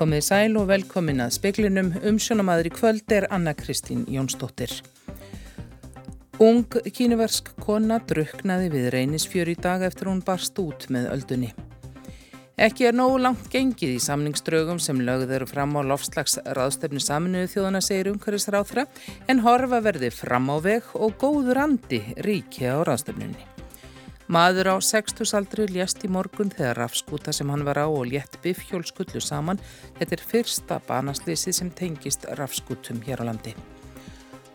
Komið 0.00 0.22
sæl 0.24 0.54
og 0.56 0.70
velkomin 0.70 1.18
að 1.20 1.34
speklinum. 1.34 1.90
Umsjónamaður 2.08 2.70
í 2.70 2.72
kvöld 2.72 3.12
er 3.12 3.26
Anna 3.36 3.52
Kristín 3.52 4.06
Jónsdóttir. 4.08 4.72
Ung 6.40 6.64
kínuversk 6.96 7.50
kona 7.60 7.98
druknaði 8.08 8.70
við 8.72 8.88
reynisfjör 8.94 9.52
í 9.52 9.58
dag 9.60 9.84
eftir 9.84 10.08
hún 10.08 10.24
barst 10.24 10.56
út 10.56 10.88
með 10.88 11.10
öldunni. 11.12 11.52
Ekki 12.56 12.88
er 12.88 12.96
nógu 12.96 13.20
langt 13.20 13.52
gengið 13.52 13.98
í 13.98 14.00
samningsdraugum 14.00 14.80
sem 14.80 15.04
lögð 15.04 15.36
eru 15.36 15.52
fram 15.52 15.76
á 15.76 15.84
lofslags 15.92 16.40
raðstöfni 16.48 17.04
saminuðu 17.04 17.52
þjóðana 17.58 17.84
segir 17.84 18.14
umhverfisráþra 18.14 18.88
en 19.28 19.44
horfa 19.44 19.84
verði 19.84 20.14
fram 20.16 20.48
á 20.48 20.56
veg 20.64 20.94
og 20.96 21.20
góður 21.20 21.66
andi 21.68 22.06
ríki 22.24 22.72
á 22.72 22.80
raðstöfnunni. 22.88 23.59
Maður 24.30 24.68
á 24.70 24.76
60 24.78 25.32
aldri 25.34 25.64
lést 25.74 26.04
í 26.06 26.08
morgun 26.14 26.52
þegar 26.54 26.78
rafskúta 26.84 27.32
sem 27.34 27.48
hann 27.50 27.64
var 27.66 27.80
á 27.82 27.90
og 27.90 28.04
létt 28.12 28.36
biffjól 28.44 28.84
skullu 28.86 29.18
saman. 29.18 29.58
Þetta 29.96 30.14
er 30.14 30.22
fyrsta 30.22 30.76
banaslýsið 30.86 31.56
sem 31.56 31.70
tengist 31.74 32.28
rafskútum 32.38 33.00
hér 33.02 33.24
á 33.26 33.34
landi. 33.34 33.56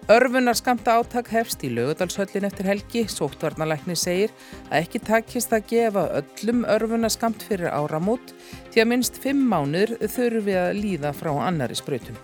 Örfunar 0.07 0.55
skamta 0.55 0.95
áttak 0.95 1.27
hefst 1.33 1.65
í 1.67 1.73
lögudalshöllin 1.75 2.47
eftir 2.47 2.69
helgi. 2.71 3.03
Sóttvarnalækni 3.11 3.97
segir 3.99 4.31
að 4.69 4.77
ekki 4.79 5.01
takist 5.09 5.51
að 5.51 5.67
gefa 5.73 6.05
öllum 6.21 6.63
örfunar 6.71 7.11
skamt 7.11 7.43
fyrir 7.43 7.73
áramót 7.75 8.31
því 8.71 8.85
að 8.85 8.89
minnst 8.93 9.19
fimm 9.19 9.43
mánur 9.51 9.91
þurfum 10.05 10.47
við 10.47 10.61
að 10.61 10.79
líða 10.85 11.11
frá 11.19 11.33
annari 11.49 11.75
spröytum. 11.75 12.15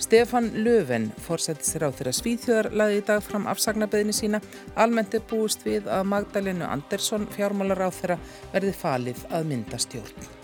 Stefan 0.00 0.48
Löfven 0.64 1.10
fórsættis 1.20 1.74
ráð 1.76 1.98
þeirra 1.98 2.12
Svíþjóðar 2.16 2.70
laði 2.72 3.02
í 3.02 3.04
dag 3.10 3.20
fram 3.20 3.44
afsagnabeðinu 3.52 4.16
sína. 4.16 4.40
Almennt 4.80 5.14
er 5.18 5.26
búist 5.28 5.66
við 5.68 5.92
að 5.92 6.08
Magdalenu 6.14 6.64
Andersson 6.64 7.28
fjármálar 7.36 7.84
ráð 7.84 7.98
þeirra 8.00 8.20
verði 8.54 8.76
falið 8.80 9.24
að 9.28 9.50
mynda 9.52 9.84
stjórn. 9.84 10.39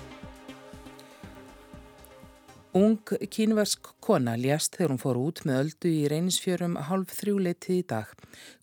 Ung 2.77 2.99
kínversk 3.33 3.87
kona 4.05 4.35
ljast 4.37 4.75
þegar 4.77 4.91
hún 4.93 5.01
fór 5.01 5.17
út 5.17 5.39
með 5.49 5.61
öldu 5.63 5.89
í 5.89 6.09
reynisfjörum 6.13 6.75
hálf 6.91 7.15
þrjúleitið 7.17 7.77
í 7.79 7.85
dag. 7.89 8.11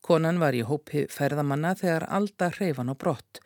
Konan 0.05 0.37
var 0.43 0.53
í 0.53 0.59
hópi 0.67 1.07
ferðamanna 1.09 1.71
þegar 1.79 2.05
alltaf 2.19 2.59
hreyfan 2.59 2.93
á 2.93 2.95
brott. 3.03 3.39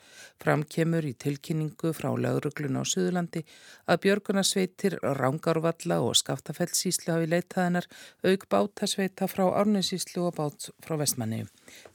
Fram 0.44 0.66
kemur 0.68 1.08
í 1.08 1.14
tilkynningu 1.24 1.94
frá 1.96 2.09
lauruglun 2.12 2.82
á 2.82 2.84
Suðurlandi 2.84 3.46
að 3.88 4.02
Björgunarsveitir, 4.08 4.98
Rángarvalla 5.22 6.02
og 6.04 6.18
Skaftafellsíslu 6.20 7.16
hafi 7.16 7.31
leitað 7.31 7.64
hennar 7.70 7.88
auk 8.28 8.44
bátasveita 8.52 9.30
frá 9.31 9.46
Árnusíslu 9.48 10.28
og 10.28 10.36
bát 10.42 10.68
frá 10.84 10.98
Vestmanni. 11.00 11.46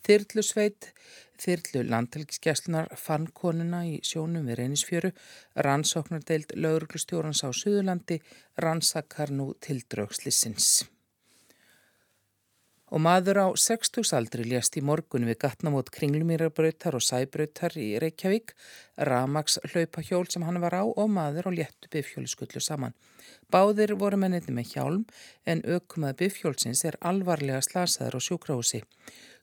Þyrlusveit 0.06 0.94
Þyrlu 1.42 1.82
landhelgiskeslunar 1.90 2.92
fann 2.94 3.24
konuna 3.34 3.80
í 3.88 3.96
sjónum 4.06 4.46
við 4.46 4.60
reynisfjöru, 4.60 5.10
rannsóknardeild 5.66 6.54
lauruglustjórans 6.54 7.42
á 7.42 7.50
Suðurlandi, 7.50 8.20
rannsakar 8.62 9.34
nú 9.34 9.48
tildrögslissins. 9.64 10.84
Og 12.92 13.00
maður 13.00 13.38
á 13.40 13.48
60 13.56 14.12
aldri 14.14 14.44
lést 14.44 14.76
í 14.76 14.82
morgun 14.84 15.24
við 15.24 15.38
gatnamót 15.46 15.88
kringlumýrabrautar 15.96 16.98
og 16.98 17.02
sæbrautar 17.02 17.74
í 17.80 17.94
Reykjavík, 18.02 18.52
Ramags 19.08 19.56
hlaupahjól 19.72 20.26
sem 20.28 20.44
hann 20.44 20.60
var 20.60 20.76
á 20.76 20.84
og 20.84 21.08
maður 21.10 21.48
á 21.48 21.50
léttu 21.56 21.88
bifhjóliskullu 21.88 22.60
saman. 22.60 22.92
Báðir 23.52 23.92
voru 24.00 24.16
menninni 24.16 24.54
með 24.56 24.70
hjálm 24.72 25.02
en 25.44 25.60
aukumað 25.68 26.22
bifhjólsins 26.22 26.86
er 26.88 26.96
alvarlega 27.04 27.60
slasaður 27.60 28.16
á 28.16 28.20
sjúkrahúsi. 28.24 28.80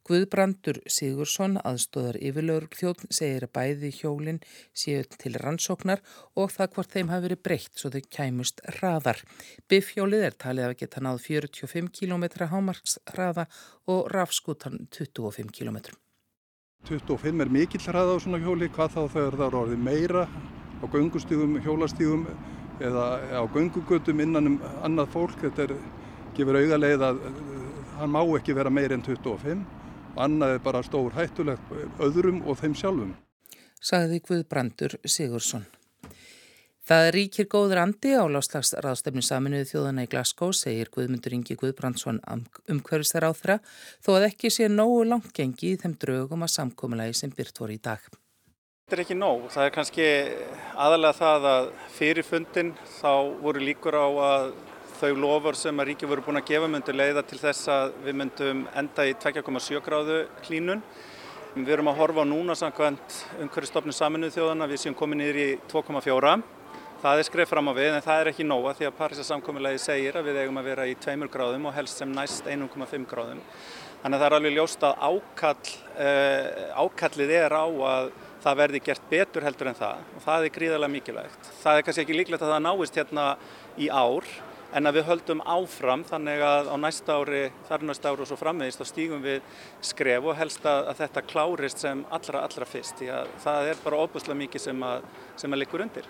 Guðbrandur 0.10 0.80
Sigursson, 0.90 1.60
aðstóðar 1.62 2.18
yfirlögur 2.18 2.66
þjóðn, 2.74 3.12
segir 3.14 3.46
að 3.46 3.54
bæði 3.54 3.92
hjólinn 3.94 4.40
séu 4.74 5.04
til 5.14 5.36
rannsóknar 5.38 6.02
og 6.34 6.50
það 6.56 6.74
hvort 6.74 6.96
þeim 6.96 7.14
hafi 7.14 7.26
verið 7.28 7.42
breytt 7.46 7.78
svo 7.78 7.92
þau 7.94 8.02
kæmust 8.18 8.64
hraðar. 8.80 9.22
Biffjólið 9.70 10.26
er 10.32 10.38
talið 10.42 10.70
að 10.72 10.78
geta 10.82 11.06
náð 11.06 11.22
45 11.28 11.94
km 12.00 12.26
hámarks 12.50 12.98
hraða 13.14 13.46
og 13.86 14.10
rafskutan 14.10 14.88
25 14.90 15.54
km. 15.54 15.84
25 16.90 17.44
er 17.46 17.52
mikill 17.54 17.86
hraða 17.86 18.18
á 18.18 18.24
svona 18.24 18.42
hjóli, 18.42 18.72
hvað 18.74 18.96
þá 18.96 19.02
það 19.14 19.28
eru 19.28 19.62
orðið 19.62 19.84
meira 19.86 20.26
á 20.82 20.86
göngustígum, 20.90 21.60
hjólastígum 21.62 22.26
eða 22.84 23.06
á 23.36 23.44
göngugötum 23.54 24.22
innan 24.24 24.54
um 24.54 24.60
annað 24.84 25.12
fólk. 25.16 25.40
Þetta 25.42 25.68
er, 25.68 25.74
gefur 26.38 26.60
auðarleið 26.60 27.08
að 27.10 27.24
hann 28.00 28.14
má 28.14 28.22
ekki 28.38 28.56
vera 28.56 28.72
meir 28.72 28.96
en 28.96 29.04
25 29.06 29.66
og 30.16 30.22
annað 30.24 30.56
er 30.56 30.64
bara 30.64 30.84
stór 30.84 31.16
hættulegt 31.18 31.74
öðrum 32.00 32.44
og 32.48 32.60
þeim 32.62 32.78
sjálfum. 32.78 33.12
Sagði 33.80 34.22
Guðbrandur 34.28 34.98
Sigursson. 35.08 35.68
Það 36.90 37.08
ríkir 37.14 37.46
góður 37.46 37.84
andi 37.84 38.16
á 38.18 38.26
láslagsraðstefni 38.26 39.22
saminuðu 39.22 39.68
þjóðana 39.70 40.08
í 40.08 40.10
Glasgow, 40.10 40.50
segir 40.58 40.90
Guðmundur 40.90 41.36
Ingi 41.38 41.54
Guðbrandsson 41.60 42.18
umhverfistar 42.66 43.28
á 43.30 43.32
þeirra, 43.38 43.60
þó 44.02 44.10
að 44.16 44.26
ekki 44.32 44.50
sé 44.56 44.72
nógu 44.74 45.04
langgengi 45.06 45.76
í 45.76 45.78
þeim 45.78 45.94
draugum 46.02 46.48
að 46.48 46.56
samkómulagi 46.56 47.20
sem 47.20 47.36
byrt 47.36 47.62
voru 47.62 47.78
í 47.78 47.84
dag. 47.84 48.02
Þetta 48.90 48.98
er 48.98 49.02
ekki 49.04 49.16
nóg. 49.22 49.42
Það 49.54 49.68
er 49.68 49.74
kannski 49.76 50.06
aðalega 50.82 51.14
það 51.14 51.44
að 51.46 51.68
fyrir 51.94 52.26
fundin 52.26 52.72
þá 52.96 53.12
voru 53.38 53.62
líkur 53.62 53.94
á 53.94 54.10
að 54.10 54.46
þau 54.98 55.10
lofur 55.22 55.58
sem 55.60 55.82
að 55.84 55.92
ríki 55.92 56.08
voru 56.10 56.24
búin 56.26 56.40
að 56.40 56.48
gefa 56.48 56.70
myndu 56.74 56.96
leiða 56.96 57.22
til 57.30 57.38
þess 57.38 57.68
að 57.70 57.92
við 58.08 58.16
myndum 58.18 58.64
enda 58.82 59.04
í 59.06 59.12
2,7 59.22 59.84
gráðu 59.86 60.16
klínun. 60.42 60.82
Við 61.54 61.70
erum 61.76 61.92
að 61.92 62.02
horfa 62.02 62.26
núna 62.26 62.56
samkvæmt 62.58 63.18
umhverfistofnum 63.44 63.94
saminuð 63.94 64.34
þjóðana 64.40 64.68
við 64.72 64.82
séum 64.82 64.96
komið 64.98 65.22
niður 65.22 65.38
í 65.44 65.46
2,4. 65.70 66.32
Það 67.04 67.22
er 67.22 67.28
skreif 67.30 67.54
fram 67.54 67.70
á 67.70 67.74
við 67.78 67.92
en 67.92 68.06
það 68.08 68.24
er 68.24 68.32
ekki 68.32 68.48
nóga 68.48 68.74
því 68.80 68.88
að 68.90 68.98
Parísa 68.98 69.28
samkominnlegi 69.28 69.84
segir 69.84 70.18
að 70.18 70.32
við 70.32 70.40
eigum 70.42 70.58
að 70.64 70.72
vera 70.72 70.88
í 70.90 70.96
2 70.98 71.30
gráðum 71.30 71.70
og 71.70 71.78
helst 71.78 72.02
sem 72.02 72.10
næst 72.18 72.50
1,5 72.50 73.06
gráðum. 73.14 73.46
Þannig 74.00 74.18
að 74.18 74.24
það 74.24 74.28
er 74.32 74.38
alveg 74.40 74.58
ljóst 74.58 74.84
að 74.88 75.06
ákall, 75.06 75.72
uh, 76.00 76.84
ákallið 76.88 77.36
er 77.36 77.54
á 77.54 77.68
að 77.68 78.12
það 78.44 78.60
verði 78.62 78.84
gert 78.84 79.10
betur 79.10 79.46
heldur 79.48 79.72
en 79.72 79.80
það 79.80 80.06
og 80.16 80.24
það 80.26 80.46
er 80.46 80.54
gríðarlega 80.58 80.94
mikilvægt. 80.94 81.50
Það 81.64 81.80
er 81.80 81.88
kannski 81.88 82.06
ekki 82.06 82.20
líklegt 82.20 82.46
að 82.46 82.54
það 82.54 82.64
náist 82.68 83.00
hérna 83.00 83.26
í 83.80 83.90
ár 83.90 84.30
en 84.70 84.86
að 84.86 85.00
við 85.00 85.08
höldum 85.08 85.42
áfram 85.50 86.04
þannig 86.06 86.44
að 86.46 86.70
á 86.70 86.76
næsta 86.78 87.18
ári, 87.18 87.44
þar 87.68 87.86
næsta 87.90 88.12
ári 88.12 88.24
og 88.24 88.30
svo 88.30 88.38
framvegist 88.38 88.82
þá 88.82 88.90
stígum 88.92 89.26
við 89.26 89.42
skref 89.90 90.30
og 90.30 90.38
helst 90.38 90.66
að, 90.70 90.92
að 90.92 91.02
þetta 91.04 91.26
klárist 91.32 91.84
sem 91.84 92.06
allra 92.14 92.44
allra 92.46 92.70
fyrst 92.70 93.02
því 93.02 93.12
að 93.18 93.36
það 93.46 93.74
er 93.74 93.84
bara 93.84 94.02
óbúslega 94.06 94.42
mikið 94.44 94.66
sem 94.70 94.86
að, 94.86 95.12
sem 95.42 95.56
að 95.56 95.64
likur 95.64 95.86
undir. 95.86 96.10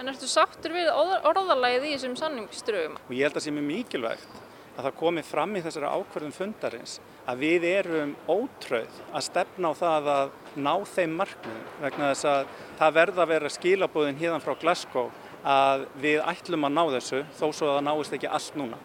En 0.00 0.08
ertu 0.10 0.26
sáttur 0.30 0.74
við 0.74 0.88
orðalæðið 0.90 1.90
í 1.90 1.96
þessum 1.96 2.16
sanningströgum? 2.18 2.96
Og 3.06 3.12
ég 3.14 3.28
held 3.28 3.34
að 3.36 3.42
það 3.42 3.46
sé 3.46 3.54
mjög 3.54 3.68
mikilvægt 3.70 4.38
að 4.80 4.88
það 4.88 4.98
komi 5.00 5.24
fram 5.26 5.56
í 5.56 5.62
þessari 5.64 5.90
ákverðum 5.92 6.34
fundarins 6.34 6.98
að 7.28 7.42
við 7.44 7.66
erum 7.70 8.12
ótröð 8.30 9.00
að 9.12 9.26
stefna 9.28 9.72
á 9.72 9.80
það 9.80 10.10
að 10.14 10.36
ná 10.56 10.74
þeim 10.88 11.16
marknum 11.20 11.64
vegna 11.82 12.12
þess 12.12 12.28
að 12.32 12.54
það 12.80 12.94
verða 12.98 13.24
að 13.24 13.32
vera 13.34 13.52
skilabóðin 13.56 14.20
híðan 14.20 14.44
frá 14.44 14.54
Glasgow 14.60 15.10
að 15.46 15.86
við 16.02 16.22
ætlum 16.32 16.68
að 16.68 16.76
ná 16.76 16.84
þessu 16.96 17.24
þó 17.36 17.46
svo 17.48 17.70
að 17.70 17.76
það 17.76 17.86
náist 17.88 18.16
ekki 18.18 18.32
allt 18.38 18.60
núna. 18.60 18.80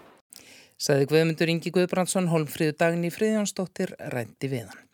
Saði 0.75 1.07
Guðmundur 1.07 1.51
Ingi 1.53 1.71
Guðbrandsson, 1.71 2.27
Holmfríðu 2.27 2.75
daginn 2.75 3.07
í 3.07 3.13
Fríðjónsdóttir, 3.15 3.95
rændi 4.11 4.51
við 4.51 4.67
hann. 4.67 4.84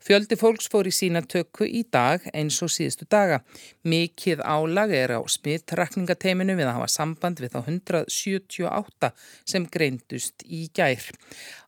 Fjöldi 0.00 0.36
fólks 0.40 0.64
fór 0.72 0.88
í 0.88 0.92
sína 0.96 1.20
tökku 1.20 1.66
í 1.68 1.82
dag 1.92 2.24
eins 2.32 2.56
og 2.64 2.70
síðustu 2.72 3.04
daga. 3.12 3.42
Mikið 3.84 4.40
álag 4.40 4.94
er 4.96 5.12
á 5.12 5.20
smittrakningateiminu 5.28 6.54
við 6.56 6.70
að 6.70 6.78
hafa 6.78 6.86
samband 6.88 7.42
við 7.42 7.52
þá 7.52 7.58
178 7.60 9.10
sem 9.52 9.66
greindust 9.68 10.46
í 10.48 10.62
gær 10.72 11.04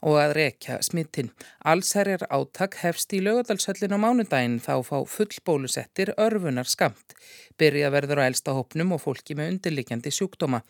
og 0.00 0.16
að 0.22 0.32
rekja 0.38 0.78
smittin. 0.80 1.28
Allsherjar 1.60 2.24
áttak 2.33 2.78
hefst 2.80 3.12
í 3.12 3.21
lögadalsöllin 3.21 3.92
á 3.92 3.98
mánudaginn 4.01 4.57
þá 4.65 4.80
fá 4.80 4.97
fullbólusettir 5.04 6.15
örfunar 6.16 6.72
skamt. 6.72 7.12
Byrja 7.60 7.92
verður 7.92 8.24
á 8.24 8.33
elsta 8.33 8.57
hópnum 8.57 8.97
og 8.97 9.04
fólki 9.04 9.36
með 9.36 9.53
undirlikjandi 9.53 10.09
sjúkdóma. 10.09 10.62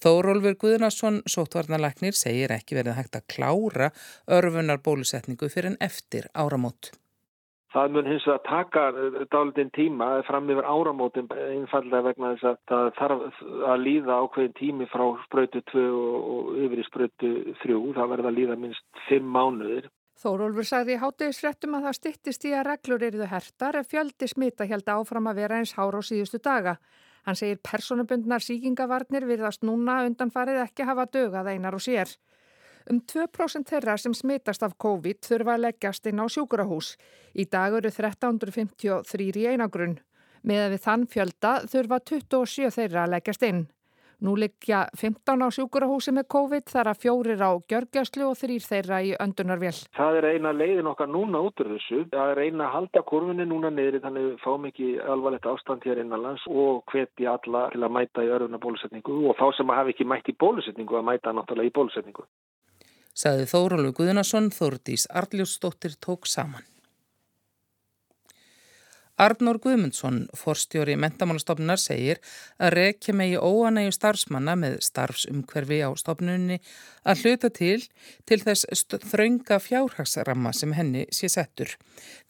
Þórólfur 0.00 0.56
Guðnarsson, 0.64 1.20
sótvarnaleknir, 1.28 2.16
segir 2.16 2.56
ekki 2.56 2.80
verið 2.80 2.96
hægt 2.96 3.20
að 3.20 3.28
klára 3.36 3.92
örfunar 4.24 4.80
bólusetningu 4.80 5.52
fyrir 5.52 5.74
en 5.74 5.80
eftir 5.84 6.32
áramót. 6.32 6.94
Það 7.70 7.92
mun 7.94 8.08
hins 8.10 8.24
vegar 8.26 8.40
taka 8.48 8.84
dálitinn 9.30 9.68
tíma 9.70 10.08
fram 10.26 10.48
yfir 10.50 10.66
áramótin 10.66 11.28
einfallega 11.30 12.08
vegna 12.08 12.32
þess 12.32 12.48
að 12.50 12.56
það 12.70 12.88
þarf 12.96 13.42
að 13.70 13.84
líða 13.84 14.16
ákveðin 14.24 14.56
tími 14.58 14.88
frá 14.90 15.04
spröytu 15.28 15.62
2 15.70 15.84
og 15.94 16.48
yfir 16.64 16.82
í 16.82 16.86
spröytu 16.88 17.30
3. 17.62 17.76
Það 17.94 18.10
verður 18.14 18.30
að 18.32 18.38
líða 18.40 18.56
minst 18.64 19.04
5 19.06 19.28
mánuðir. 19.36 19.86
Þórólfur 20.20 20.66
sagði 20.68 20.96
í 20.96 21.00
hátegisfrettum 21.00 21.76
að 21.78 21.86
það 21.86 21.96
stittist 21.96 22.42
í 22.44 22.50
að 22.52 22.66
reglur 22.66 23.04
eruðu 23.06 23.28
hertar 23.30 23.78
ef 23.78 23.86
fjöldi 23.88 24.26
smita 24.28 24.66
held 24.68 24.90
áfram 24.90 25.30
að 25.30 25.38
vera 25.44 25.60
eins 25.62 25.76
hár 25.78 25.96
á 25.96 26.02
síðustu 26.04 26.42
daga. 26.42 26.74
Hann 27.24 27.38
segir 27.38 27.62
personabundnar 27.64 28.42
síkingavarnir 28.44 29.28
virðast 29.30 29.62
núna 29.62 30.02
undanfarið 30.08 30.64
ekki 30.66 30.88
hafa 30.90 31.06
dögað 31.06 31.54
einar 31.54 31.78
og 31.78 31.86
sér. 31.86 32.10
Um 32.88 33.02
2% 33.04 33.68
þeirra 33.68 33.96
sem 34.00 34.14
smitast 34.16 34.62
af 34.64 34.78
COVID 34.80 35.20
þurfa 35.26 35.56
að 35.56 35.64
leggjast 35.66 36.06
inn 36.06 36.22
á 36.22 36.26
sjúkurahús. 36.30 36.94
Í 37.36 37.44
dag 37.50 37.76
eru 37.76 37.90
1353 37.92 39.28
í 39.42 39.50
einagrunn. 39.52 39.98
Með 40.46 40.64
að 40.64 40.72
við 40.72 40.86
þann 40.86 41.04
fjölda 41.12 41.52
þurfa 41.68 42.00
27 42.14 42.72
þeirra 42.78 43.04
að 43.04 43.14
leggjast 43.16 43.44
inn. 43.50 43.66
Nú 44.20 44.34
liggja 44.36 44.82
15 45.00 45.40
á 45.40 45.48
sjúkurahúsi 45.48 46.12
með 46.12 46.26
COVID, 46.34 46.66
þar 46.68 46.90
að 46.90 46.98
fjórir 47.00 47.40
á 47.40 47.56
gjörgjastlu 47.72 48.26
og 48.28 48.36
þrýr 48.36 48.66
þeirra 48.66 48.98
í 49.00 49.14
öndunarvél. 49.16 49.78
Það 49.96 50.18
er 50.18 50.26
eina 50.34 50.52
leiðin 50.52 50.90
okkar 50.90 51.08
núna 51.08 51.40
út 51.40 51.62
úr 51.64 51.70
þessu. 51.72 52.02
Það 52.12 52.32
er 52.34 52.40
eina 52.44 52.66
að 52.66 52.74
halda 52.74 53.02
kurvinni 53.08 53.46
núna 53.48 53.70
niður 53.72 54.02
þannig 54.04 54.26
við 54.26 54.36
fáum 54.44 54.68
ekki 54.68 54.90
alvarlegt 55.00 55.48
ástand 55.48 55.88
hér 55.88 56.02
innanlands 56.04 56.44
og 56.52 56.84
hveti 56.92 57.30
alla 57.32 57.70
til 57.72 57.80
að 57.80 57.96
mæta 57.96 58.26
í 58.26 58.32
örfuna 58.36 58.60
bólusetningu 58.60 59.16
og 59.30 59.40
þá 59.40 59.46
sem 59.56 59.72
að 59.72 59.80
hafa 59.80 59.94
ekki 59.94 60.08
mætt 60.12 60.28
í 60.28 60.36
bólusetningu 60.44 61.00
að 61.00 61.08
mæta 61.08 61.32
náttúrulega 61.32 61.72
í 61.72 61.76
bólusetningu. 61.80 62.28
Saði 63.16 63.46
Þórólu 63.50 63.92
Guðnason, 63.96 64.50
Þórdís 64.54 65.08
Arljósdóttir 65.10 65.98
tók 65.98 66.30
saman. 66.30 66.69
Arnór 69.20 69.58
Guðmundsson, 69.60 70.22
forstjóri 70.32 70.94
mentamálastofnunar, 70.96 71.76
segir 71.76 72.22
að 72.56 72.72
rekja 72.78 73.12
megi 73.12 73.36
óanægu 73.36 73.92
starfsmanna 73.92 74.54
með 74.56 74.78
starfsumhverfi 74.86 75.82
á 75.84 75.92
stofnunni 76.00 76.56
að 77.04 77.24
hluta 77.24 77.50
til 77.52 77.82
til 78.28 78.38
þess 78.40 78.86
þraunga 79.10 79.58
fjárhagsramma 79.60 80.54
sem 80.56 80.72
henni 80.72 81.02
sé 81.12 81.28
settur. 81.32 81.74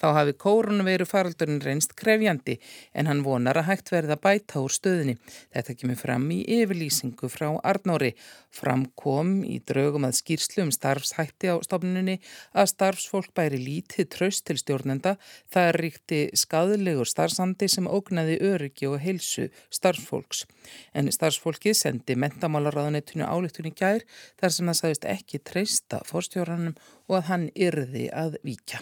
Þá 0.03 0.07
hafi 0.17 0.35
kórunveru 0.43 1.07
faraldurinn 1.07 1.63
reynst 1.63 1.95
krefjandi 1.95 2.57
en 2.91 3.07
hann 3.07 3.23
vonar 3.23 3.61
að 3.61 3.69
hægt 3.71 3.93
verða 3.95 4.19
bæta 4.19 4.59
úr 4.59 4.75
stöðinni. 4.75 5.15
Þetta 5.55 5.77
kemur 5.79 6.01
fram 6.01 6.27
í 6.35 6.41
yfirlýsingu 6.59 7.31
frá 7.31 7.53
Arnóri. 7.63 8.17
Fram 8.51 8.89
kom 8.99 9.45
í 9.47 9.61
draugum 9.63 10.09
að 10.09 10.19
skýrslu 10.19 10.67
um 10.67 10.75
starfshætti 10.75 11.55
á 11.55 11.63
stofnunni 11.63 12.19
að 12.51 12.73
starfsfólk 12.75 13.31
bæri 13.37 13.63
lítið 13.63 14.11
tröst 14.17 14.49
til 14.51 14.59
stjórnenda. 14.59 15.15
Það 15.55 15.73
ríkti 15.79 16.23
skaðil 16.35 16.80
skaðlegur 16.81 17.09
starfsandi 17.09 17.67
sem 17.69 17.87
ógnaði 17.87 18.39
öryggi 18.41 18.87
og 18.89 19.01
heilsu 19.03 19.51
starfsfólks. 19.69 20.47
En 20.97 21.11
starfsfólki 21.13 21.75
sendi 21.77 22.17
mentamálaráðanettinu 22.17 23.27
álíktunni 23.29 23.75
gær 23.77 24.01
þar 24.41 24.51
sem 24.55 24.71
það 24.71 24.79
sagðist 24.79 25.05
ekki 25.05 25.41
treysta 25.45 26.01
fórstjóranum 26.09 26.79
og 27.09 27.19
að 27.19 27.29
hann 27.29 27.45
yrði 27.55 28.07
að 28.09 28.39
víkja. 28.43 28.81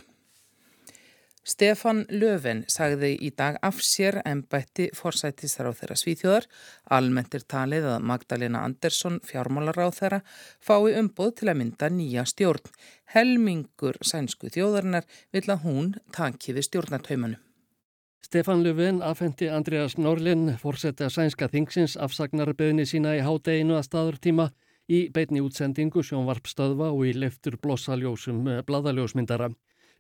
Stefan 1.49 2.05
Löfven 2.13 2.67
sagði 2.69 3.17
í 3.25 3.33
dag 3.35 3.57
af 3.65 3.81
sér 3.83 4.21
en 4.23 4.45
bætti 4.45 4.91
forsættistar 4.95 5.67
á 5.67 5.73
þeirra 5.73 5.97
svíþjóðar. 5.97 6.47
Almennt 6.93 7.35
er 7.35 7.47
talið 7.49 7.89
að 7.97 8.05
Magdalena 8.05 8.63
Andersson, 8.69 9.19
fjármálar 9.25 9.81
á 9.81 9.89
þeirra, 9.91 10.21
fái 10.61 10.95
umboð 11.01 11.35
til 11.41 11.51
að 11.51 11.59
mynda 11.65 11.91
nýja 11.91 12.29
stjórn. 12.29 12.71
Helmingur 13.17 13.99
sænsku 14.05 14.53
þjóðarinnar 14.53 15.09
vil 15.33 15.47
að 15.49 15.65
hún 15.65 15.93
tanki 16.13 16.53
við 16.53 16.69
stjórnartaumanum. 16.69 17.48
Stefan 18.25 18.63
Löfven 18.63 19.03
afhendi 19.03 19.49
Andreas 19.49 19.97
Norlin 19.97 20.57
fórseti 20.61 21.07
að 21.07 21.15
sænska 21.15 21.49
þingsins 21.53 21.97
afsagnarbeðni 21.97 22.85
sína 22.87 23.15
í 23.17 23.23
hádeginu 23.25 23.79
að 23.79 23.87
staðurtíma 23.87 24.51
í 24.89 25.09
beitni 25.15 25.41
útsendingu 25.45 26.03
sjónvarpstöðva 26.05 26.91
og 26.93 27.07
í 27.09 27.15
leftur 27.17 27.57
blossaljósum 27.63 28.43
bladaljósmyndara. 28.69 29.53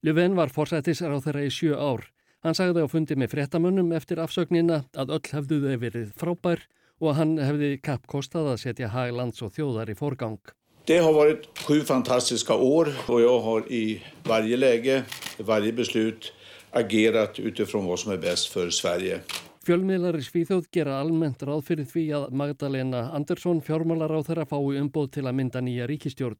Löfven 0.02 0.36
var 0.36 0.52
fórsetis 0.54 1.02
á 1.02 1.14
þeirra 1.14 1.46
í 1.46 1.52
sjö 1.54 1.78
ár. 1.78 2.04
Hann 2.44 2.54
sagði 2.54 2.84
á 2.84 2.88
fundi 2.90 3.16
með 3.18 3.32
frettamönnum 3.34 3.94
eftir 3.96 4.20
afsögnina 4.22 4.84
að 4.94 5.14
öll 5.16 5.32
hefðu 5.32 5.62
þau 5.64 5.80
verið 5.82 6.12
frábær 6.18 6.62
og 7.00 7.16
hann 7.18 7.36
hefði 7.38 7.76
kappkostað 7.82 8.52
að 8.52 8.62
setja 8.62 8.90
haglands 8.92 9.42
og 9.42 9.54
þjóðar 9.54 9.90
í 9.90 9.98
forgang. 9.98 10.40
Det 10.88 11.02
har 11.04 11.12
varit 11.12 11.48
sju 11.66 11.82
fantastiska 11.84 12.54
år 12.54 12.88
och 13.08 13.20
jag 13.20 13.40
har 13.40 13.72
i 13.72 14.00
varje 14.24 14.56
läge, 14.56 15.04
varje 15.38 15.72
beslut 15.72 16.32
agerat 16.70 17.38
utifrån 17.38 17.86
vad 17.86 17.98
som 17.98 18.12
är 18.12 18.16
bäst 18.16 18.48
för 18.48 18.70
Sverige. 18.70 19.20
Fjölmiðlar 19.68 20.16
í 20.16 20.22
Svíþjóð 20.24 20.68
gera 20.72 20.94
almennt 20.96 21.42
ráð 21.44 21.66
fyrir 21.66 21.88
því 21.90 22.02
að 22.16 22.30
Magdalena 22.40 23.02
Andersson 23.12 23.58
fjármálar 23.60 24.14
á 24.16 24.20
þeirra 24.24 24.46
fái 24.48 24.78
umboð 24.80 25.10
til 25.12 25.24
að 25.28 25.36
mynda 25.36 25.60
nýja 25.60 25.88
ríkistjórn. 25.90 26.38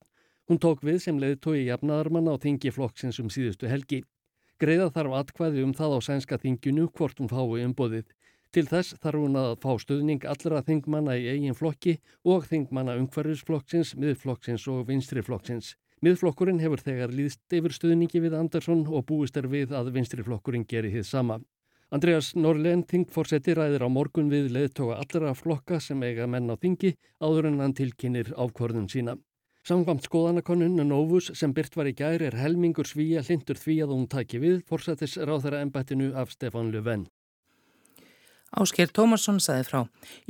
Hún 0.49 0.61
tók 0.63 0.81
við 0.81 1.03
sem 1.05 1.19
leiðtói 1.21 1.67
jafnaðarmann 1.67 2.31
á 2.33 2.41
þingi 2.41 2.73
flokksins 2.73 3.19
um 3.21 3.29
síðustu 3.29 3.69
helgi. 3.69 3.99
Greiða 4.57 4.89
þarf 4.95 5.19
atkvæði 5.19 5.67
um 5.67 5.75
það 5.77 5.93
á 5.93 5.99
sænska 6.07 6.39
þinginu 6.41 6.87
hvort 6.89 7.21
hún 7.21 7.29
fái 7.29 7.67
umboðið. 7.67 8.07
Til 8.49 8.65
þess 8.65 8.97
þarf 9.03 9.21
hún 9.21 9.37
að 9.37 9.51
fá 9.61 9.77
stöðning 9.77 10.25
allra 10.25 10.63
þingmanna 10.65 11.19
í 11.21 11.29
eigin 11.29 11.59
flokki 11.59 11.99
og 12.25 12.49
þingmanna 12.49 12.97
umhverfisflokksins, 13.03 13.93
miðflokksins 14.01 14.65
og 14.73 14.87
vinstriflokksins. 14.89 15.75
Miðflokkurinn 15.99 16.61
hefur 16.63 16.79
þegar 16.79 17.11
líðst 17.11 17.55
yfir 17.59 17.73
stuðningi 17.75 18.21
við 18.23 18.37
Andersson 18.39 18.85
og 18.87 19.03
búist 19.09 19.37
er 19.41 19.49
við 19.51 19.73
að 19.75 19.89
vinstriflokkurinn 19.97 20.67
geri 20.71 20.93
þið 20.93 21.07
sama. 21.09 21.39
Andreas 21.91 22.35
Norlen, 22.37 22.85
þingforseti, 22.87 23.57
ræðir 23.57 23.83
á 23.83 23.89
morgun 23.91 24.31
við 24.31 24.53
leðtoga 24.55 25.01
allra 25.03 25.33
flokka 25.35 25.81
sem 25.83 26.03
eiga 26.07 26.29
menn 26.31 26.53
á 26.53 26.55
þingi 26.55 26.93
áður 27.19 27.51
en 27.51 27.59
hann 27.65 27.75
tilkynir 27.75 28.31
ákvörðun 28.37 28.87
sína. 28.93 29.17
Samkvamt 29.67 30.07
skoðanakonun 30.07 30.79
Novus 30.87 31.33
sem 31.35 31.51
byrt 31.57 31.75
var 31.77 31.91
í 31.91 31.97
gæri 31.99 32.29
er 32.29 32.39
helmingur 32.39 32.87
svíja 32.87 33.25
hlindur 33.27 33.59
því 33.59 33.81
að 33.85 33.95
hún 33.97 34.07
taki 34.09 34.39
við 34.39 34.63
forsetis 34.69 35.19
ráðara 35.19 35.65
embættinu 35.67 36.13
af 36.15 36.31
Stefan 36.31 36.71
Löfven. 36.71 37.09
Ásker 38.57 38.89
Tómasson 38.89 39.37
saði 39.45 39.65
frá. 39.69 39.81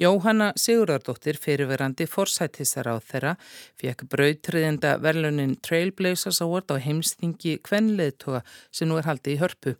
Jóhanna 0.01 0.49
Sigurðardóttir, 0.59 1.39
fyrirverandi 1.39 2.09
forsættisar 2.11 2.89
á 2.91 2.99
þeirra, 2.99 3.37
fekk 3.79 4.09
brautriðenda 4.11 4.97
verlunin 4.99 5.55
Trailblazers 5.63 6.41
Award 6.43 6.75
á 6.75 6.83
heimstingi 6.83 7.61
kvenleðtoga 7.63 8.43
sem 8.75 8.91
nú 8.91 8.99
er 8.99 9.07
haldið 9.07 9.37
í 9.37 9.39
hörpu. 9.43 9.75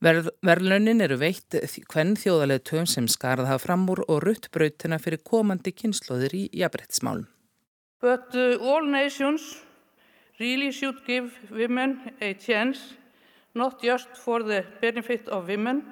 Ver, 0.00 0.22
verlunin 0.44 1.04
eru 1.04 1.18
veitt 1.20 1.56
kvenn 1.92 2.16
þjóðaleðtogum 2.20 2.88
sem 2.88 3.08
skarað 3.08 3.50
hafa 3.52 3.66
fram 3.66 3.84
úr 3.92 4.00
og 4.08 4.22
rutt 4.24 4.48
brautina 4.52 4.98
fyrir 5.00 5.20
komandi 5.20 5.74
kynnslóðir 5.76 6.36
í 6.40 6.44
jafnbrettsmálum. 6.56 7.28
But 8.00 8.32
uh, 8.36 8.56
all 8.60 8.84
nations 8.88 9.60
really 10.40 10.72
should 10.72 11.04
give 11.06 11.32
women 11.50 12.12
a 12.20 12.32
chance, 12.34 12.96
not 13.54 13.82
just 13.82 14.08
for 14.16 14.42
the 14.42 14.64
benefit 14.80 15.28
of 15.28 15.48
women, 15.48 15.84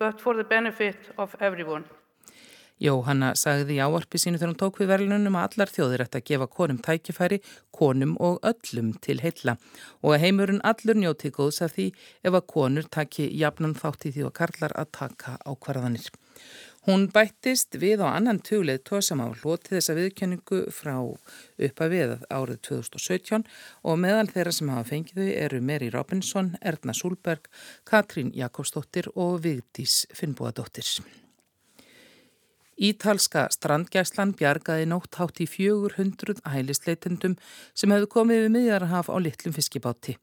but 0.00 0.20
for 0.20 0.34
the 0.34 0.44
benefit 0.44 0.96
of 1.18 1.36
everyone. 1.40 1.84
Jóhanna 2.80 3.34
sagði 3.36 3.74
í 3.76 3.82
áarpi 3.84 4.16
sínu 4.16 4.38
þegar 4.40 4.50
hún 4.54 4.60
tók 4.62 4.78
við 4.80 4.88
verðlunum 4.88 5.34
að 5.36 5.50
allar 5.50 5.72
þjóðir 5.74 6.04
ætti 6.06 6.16
að 6.16 6.28
gefa 6.30 6.46
konum 6.54 6.78
tækifæri, 6.86 7.38
konum 7.76 8.14
og 8.24 8.38
öllum 8.50 8.94
til 9.04 9.18
heilla 9.20 9.58
og 10.00 10.14
að 10.14 10.22
heimurinn 10.24 10.62
allur 10.64 10.96
njóti 10.96 11.28
góðs 11.36 11.60
af 11.66 11.74
því 11.76 11.90
ef 12.24 12.38
að 12.38 12.46
konur 12.54 12.88
taki 12.96 13.28
jafnan 13.36 13.76
þátt 13.76 14.08
í 14.08 14.14
því 14.16 14.24
að 14.30 14.36
karlar 14.40 14.76
að 14.80 14.92
taka 14.96 15.36
ákvarðanir. 15.44 16.08
Hún 16.88 17.10
bættist 17.12 17.76
við 17.76 18.00
á 18.00 18.08
annan 18.08 18.38
tugleið 18.40 18.78
tóðsam 18.88 19.20
á 19.20 19.28
hloti 19.28 19.74
þessa 19.74 19.96
viðkenningu 19.98 20.60
frá 20.72 20.94
uppa 20.96 21.88
við 21.92 22.14
árið 22.32 22.62
2017 22.70 23.44
og 23.84 24.00
meðal 24.00 24.30
þeirra 24.32 24.54
sem 24.56 24.72
hafa 24.72 24.88
fengið 24.94 25.20
þau 25.20 25.34
eru 25.44 25.60
Meri 25.60 25.90
Robinson, 25.92 26.54
Erna 26.64 26.96
Súlberg, 26.96 27.52
Katrín 27.84 28.32
Jakobsdóttir 28.32 29.12
og 29.12 29.42
Vigdís 29.44 30.06
Finnbúadóttir. 30.16 30.88
Ítalska 32.80 33.42
strandgæslan 33.52 34.30
bjargaði 34.32 34.86
nótt 34.88 35.18
hátt 35.20 35.42
í 35.44 35.46
400 35.52 36.38
hælisleitendum 36.48 37.34
sem 37.76 37.92
hefðu 37.92 38.06
komið 38.14 38.38
við 38.40 38.52
miðjarhaf 38.54 39.10
á 39.12 39.16
litlum 39.20 39.52
fiskibátti. 39.52 40.14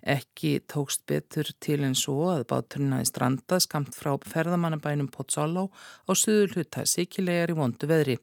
Ekki 0.00 0.54
tókst 0.64 1.02
betur 1.10 1.50
til 1.60 1.82
en 1.84 1.92
svo 1.92 2.30
að 2.32 2.46
báturinn 2.48 2.94
hafi 2.96 3.10
strandað 3.10 3.60
skamt 3.66 3.98
frá 3.98 4.14
ferðamannabænum 4.32 5.10
Pozzoló 5.12 5.66
á 6.08 6.12
suður 6.16 6.56
hluta 6.56 6.86
sikilegar 6.88 7.52
í 7.52 7.58
vondu 7.58 7.90
veðri. 7.90 8.16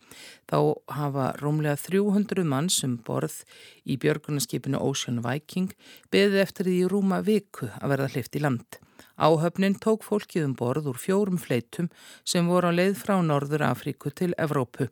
Þá 0.49 0.57
hafa 0.97 1.27
rómlega 1.43 1.77
300 1.77 2.47
mann 2.49 2.71
sem 2.73 2.95
borð 2.97 3.43
í 3.85 3.99
björgunarskipinu 4.01 4.81
Ocean 4.81 5.21
Viking 5.21 5.69
beðið 6.09 6.41
eftir 6.47 6.71
því 6.71 6.79
rúma 6.89 7.21
viku 7.21 7.69
að 7.77 7.93
verða 7.93 8.09
hlift 8.15 8.41
í 8.41 8.41
land. 8.41 8.81
Áhöfnin 9.13 9.75
tók 9.77 10.01
fólkið 10.03 10.47
um 10.47 10.55
borð 10.57 10.89
úr 10.89 10.97
fjórum 10.97 11.37
fleitum 11.37 11.89
sem 12.25 12.47
voru 12.49 12.71
á 12.71 12.73
leið 12.73 12.95
frá 12.97 13.19
Norður 13.21 13.65
Afríku 13.67 14.09
til 14.09 14.33
Evrópu. 14.41 14.89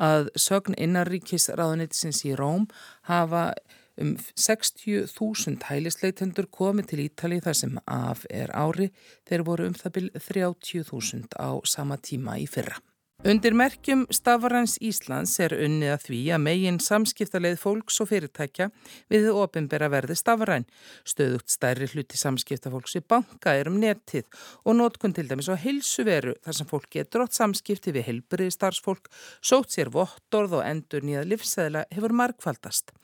Að 0.00 0.30
sögn 0.40 0.78
innarríkisraðunitsins 0.80 2.24
í 2.24 2.32
Róm 2.38 2.64
hafa 3.10 3.52
um 4.00 4.16
60.000 4.16 5.68
hælisleitendur 5.68 6.48
komið 6.48 6.92
til 6.92 7.04
Ítali 7.04 7.40
þar 7.44 7.58
sem 7.60 7.80
af 7.84 8.24
er 8.30 8.52
ári 8.56 8.88
þeir 9.28 9.44
voru 9.44 9.68
um 9.68 9.76
það 9.76 9.96
byrj 9.98 10.12
30.000 10.30 11.36
á 11.36 11.60
sama 11.68 12.00
tíma 12.00 12.38
í 12.40 12.46
fyrra. 12.48 12.78
Undir 13.26 13.50
merkjum 13.50 14.04
Stafarans 14.14 14.76
Íslands 14.78 15.32
er 15.42 15.50
unnið 15.50 15.90
að 15.90 16.04
því 16.04 16.18
að 16.36 16.42
megin 16.44 16.76
samskiptaleið 16.78 17.56
fólks 17.58 17.96
og 18.04 18.06
fyrirtækja 18.12 18.68
við 19.10 19.24
ofinbera 19.32 19.88
verði 19.90 20.14
Stafaran. 20.14 20.66
Stöðugt 21.02 21.50
stærri 21.50 21.88
hluti 21.90 22.14
samskiptafólks 22.14 22.94
við 22.94 23.08
banka 23.10 23.56
er 23.58 23.66
um 23.72 23.80
nettið 23.82 24.28
og 24.62 24.78
nótkun 24.78 25.16
til 25.16 25.26
dæmis 25.26 25.50
á 25.50 25.58
hilsuveru 25.58 26.36
þar 26.46 26.58
sem 26.60 26.70
fólk 26.70 26.86
getur 26.94 27.24
átt 27.24 27.34
samskipti 27.34 27.90
við 27.96 28.06
helbriði 28.12 28.54
starfsfólk, 28.54 29.10
sót 29.42 29.74
sér 29.74 29.90
vottorð 29.90 30.60
og 30.60 30.68
endur 30.68 31.02
nýjað 31.02 31.32
livsæðila 31.32 31.88
hefur 31.90 32.14
markfaldast. 32.22 32.94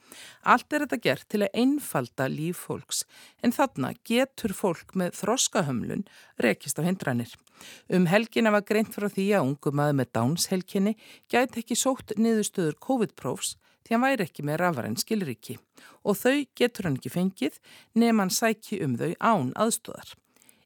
Allt 0.47 0.71
er 0.71 0.85
þetta 0.85 1.01
gert 1.09 1.27
til 1.27 1.43
að 1.43 1.59
einfalda 1.59 2.29
líf 2.31 2.63
fólks 2.69 3.03
en 3.43 3.51
þarna 3.51 3.91
getur 4.07 4.55
fólk 4.55 4.95
með 4.95 5.19
þroskahömlun 5.19 6.07
rekist 6.39 6.79
á 6.79 6.87
hindranir. 6.87 7.35
Um 7.89 8.07
helgina 8.09 8.53
var 8.55 8.65
greint 8.67 8.93
frá 8.95 9.07
því 9.11 9.27
að 9.37 9.47
ungum 9.51 9.79
maður 9.79 9.99
með 10.01 10.11
dánshelginni 10.17 10.95
gæti 11.31 11.61
ekki 11.61 11.77
sótt 11.79 12.15
niðurstöður 12.17 12.77
COVID-prófs 12.87 13.55
því 13.85 13.95
hann 13.95 14.05
væri 14.05 14.25
ekki 14.25 14.45
með 14.45 14.59
rafaren 14.63 14.99
skilriki 14.99 15.57
og 16.03 16.19
þau 16.19 16.45
getur 16.57 16.89
hann 16.89 16.99
ekki 16.99 17.13
fengið 17.13 17.59
nefn 17.93 18.23
hann 18.23 18.33
sæki 18.33 18.81
um 18.85 18.95
þau 18.99 19.11
án 19.19 19.51
aðstóðar. 19.53 20.15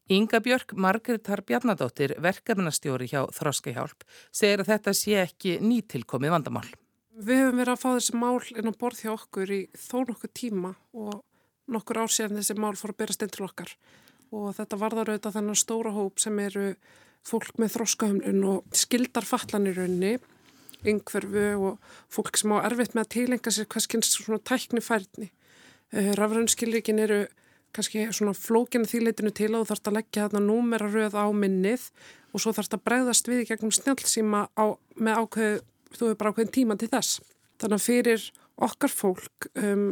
Inga 0.10 0.39
Björk 0.41 0.74
Margreðar 0.74 1.43
Bjarnadóttir, 1.46 2.15
verkefnastjóri 2.17 3.05
hjá 3.12 3.27
Þroskahjálp, 3.29 4.08
segir 4.34 4.63
að 4.63 4.72
þetta 4.72 4.93
sé 4.98 5.19
ekki 5.22 5.60
nýtilkomið 5.62 6.34
vandamál. 6.34 6.65
Við 7.13 7.43
höfum 7.43 7.60
verið 7.60 7.74
að 7.75 7.81
fá 7.84 7.89
þessi 7.91 8.15
mál 8.17 8.39
inn 8.55 8.72
á 8.72 8.79
borð 8.79 9.03
hjá 9.03 9.12
okkur 9.13 9.53
í 9.53 9.60
þó 9.77 9.98
nokkuð 10.08 10.34
tíma 10.39 10.72
og 10.98 11.19
nokkur 11.69 12.01
ár 12.01 12.13
síðan 12.15 12.39
þessi 12.39 12.58
mál 12.58 12.74
fór 12.79 12.96
að 12.96 13.01
byrjast 13.03 13.25
inn 13.27 13.34
til 13.36 13.46
okkar 13.46 13.75
og 14.36 14.51
þetta 14.57 14.79
varðar 14.79 15.13
auðvitað 15.13 15.38
þennan 15.39 15.59
stóra 15.59 15.93
hóp 15.95 16.21
sem 16.21 16.39
eru 16.43 16.74
fólk 17.27 17.57
með 17.59 17.74
þróskahömlun 17.75 18.45
og 18.50 18.77
skildarfallanir 18.77 19.77
raunni, 19.79 20.13
yngverfu 20.88 21.48
og 21.57 21.91
fólk 22.13 22.39
sem 22.39 22.53
á 22.55 22.63
erfitt 22.69 22.95
með 22.95 23.05
að 23.05 23.12
tilenga 23.15 23.53
sér 23.53 23.67
hvers 23.67 23.89
kynst 23.91 24.15
svona 24.15 24.39
tækni 24.39 24.83
færni. 24.83 25.29
Eh, 25.91 26.13
Rafrænskilrikin 26.15 27.01
eru 27.03 27.25
kannski 27.75 28.07
svona 28.15 28.33
flókina 28.38 28.88
þýleitinu 28.89 29.33
til 29.36 29.51
að 29.51 29.63
þú 29.63 29.69
þarfst 29.69 29.89
að 29.89 29.98
leggja 30.00 30.27
þarna 30.27 30.41
númeraröð 30.45 31.17
á 31.17 31.25
minnið 31.36 31.89
og 32.33 32.41
svo 32.41 32.53
þarfst 32.55 32.77
að 32.77 32.86
bregðast 32.88 33.29
við 33.29 33.43
í 33.43 33.48
gegnum 33.50 33.74
snjálfsíma 33.74 34.45
með 34.98 35.21
ákveð, 35.21 35.57
þú 35.98 36.05
hefur 36.05 36.19
bara 36.21 36.33
ákveðin 36.33 36.55
tíma 36.55 36.77
til 36.79 36.89
þess. 36.93 37.19
Þannig 37.59 37.77
að 37.77 37.86
fyrir 37.86 38.25
okkar 38.69 38.93
fólk 38.93 39.50
um, 39.59 39.91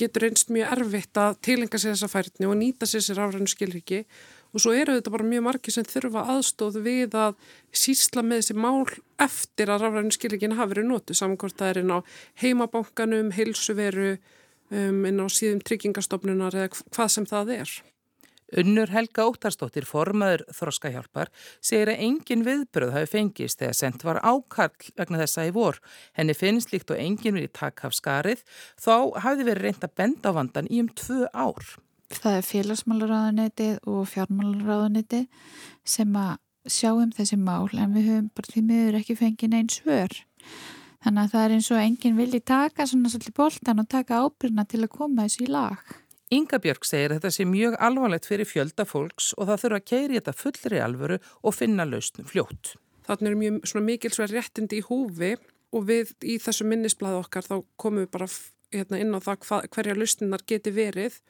getur 0.00 0.28
einst 0.28 0.50
mjög 0.52 0.72
erfitt 0.76 1.20
að 1.20 1.38
tilenga 1.46 1.80
sér 1.80 1.94
þessa 1.94 2.10
færni 2.12 2.48
og 2.48 2.56
nýta 2.60 2.88
sér 2.88 3.04
sér 3.04 3.22
afrænu 3.24 3.50
skilriki 3.50 4.04
og 4.52 4.62
svo 4.62 4.72
eru 4.76 4.94
þetta 4.96 5.12
bara 5.12 5.26
mjög 5.28 5.44
margi 5.44 5.74
sem 5.74 5.86
þurfa 5.88 6.22
aðstóð 6.36 6.78
við 6.84 7.16
að 7.20 7.34
sísla 7.76 8.24
með 8.24 8.42
þessi 8.42 8.56
mál 8.64 8.86
eftir 9.26 9.72
að 9.72 9.88
afrænu 9.90 10.16
skilrikin 10.16 10.56
hafi 10.56 10.74
verið 10.74 10.88
nótu 10.90 11.16
samankort 11.16 11.58
það 11.58 11.72
er 11.72 11.82
inn 11.82 11.92
á 11.92 11.98
heimabankanum, 12.42 13.34
heilsuveru, 13.36 14.16
um, 14.70 15.04
inn 15.08 15.20
á 15.20 15.26
síðum 15.32 15.60
tryggingastofnunar 15.66 16.56
eða 16.56 16.72
hvað 16.94 17.12
sem 17.18 17.28
það 17.28 17.54
er. 17.60 17.76
Unnur 18.54 18.92
Helga 18.94 19.24
Óttarstóttir, 19.26 19.86
formaður 19.88 20.44
Þroskahjálpar, 20.54 21.32
segir 21.58 21.90
að 21.90 22.02
engin 22.06 22.44
viðbröð 22.46 22.94
hafi 22.94 23.10
fengist 23.10 23.58
þegar 23.58 23.74
sendt 23.74 24.06
var 24.06 24.20
ákall 24.22 24.92
vegna 24.94 25.18
þessa 25.24 25.48
í 25.48 25.54
vor. 25.56 25.80
Henni 26.14 26.36
finnst 26.38 26.70
líkt 26.70 26.92
og 26.94 27.00
engin 27.02 27.34
verið 27.34 27.56
takk 27.58 27.84
af 27.88 27.96
skarið, 27.98 28.44
þá 28.78 29.18
hafi 29.24 29.48
verið 29.48 29.66
reynd 29.66 29.88
að 29.88 29.96
benda 29.98 30.30
á 30.30 30.36
vandan 30.38 30.70
í 30.70 30.80
um 30.84 30.92
tvö 30.94 31.26
ár. 31.34 31.74
Það 32.14 32.38
er 32.38 32.46
félagsmálaráðunitið 32.46 33.90
og 33.90 34.06
fjármálaráðunitið 34.12 35.26
sem 35.82 36.18
að 36.22 36.36
sjáum 36.70 37.10
þessi 37.14 37.38
mál 37.38 37.66
en 37.74 37.94
við 37.94 38.10
höfum 38.12 38.32
bara 38.34 38.52
því 38.52 38.62
miður 38.70 38.98
ekki 39.00 39.18
fengið 39.18 39.52
neins 39.52 39.80
svör. 39.80 40.14
Þannig 41.02 41.22
að 41.22 41.32
það 41.34 41.44
er 41.44 41.52
eins 41.56 41.68
og 41.70 41.82
enginn 41.82 42.18
vilji 42.18 42.40
taka 42.46 42.86
svona 42.86 43.10
svolítið 43.10 43.36
bóltan 43.36 43.82
og 43.82 43.88
taka 43.90 44.22
ábyrna 44.22 44.64
til 44.66 44.82
að 44.82 44.94
koma 44.94 45.26
þessu 45.26 45.44
í 45.46 45.50
lag. 45.50 45.82
Inga 46.34 46.58
Björg 46.58 46.82
segir 46.82 47.12
þetta 47.14 47.30
sé 47.30 47.44
mjög 47.46 47.76
alvarlegt 47.78 48.26
fyrir 48.26 48.48
fjölda 48.50 48.82
fólks 48.88 49.30
og 49.36 49.46
það 49.46 49.60
þurfa 49.62 49.78
að 49.78 49.84
keiri 49.90 50.16
þetta 50.18 50.32
fullri 50.34 50.80
alvöru 50.82 51.18
og 51.46 51.54
finna 51.54 51.86
lausnum 51.86 52.26
fljótt. 52.26 52.72
Þannig 53.06 53.30
er 53.30 53.36
mjög 53.42 53.84
mikilsverð 53.86 54.34
réttindi 54.34 54.80
í 54.80 54.86
húfi 54.88 55.36
og 55.70 55.86
við 55.86 56.10
í 56.26 56.40
þessu 56.42 56.66
minnisblæðu 56.66 57.20
okkar 57.22 57.46
þá 57.46 57.56
komum 57.78 58.02
við 58.02 58.10
bara 58.16 58.28
hérna, 58.74 58.98
inn 58.98 59.14
á 59.14 59.22
það 59.22 59.46
hva, 59.46 59.60
hverja 59.70 59.94
lausninar 59.94 60.42
geti 60.50 60.74
verið 60.74 61.20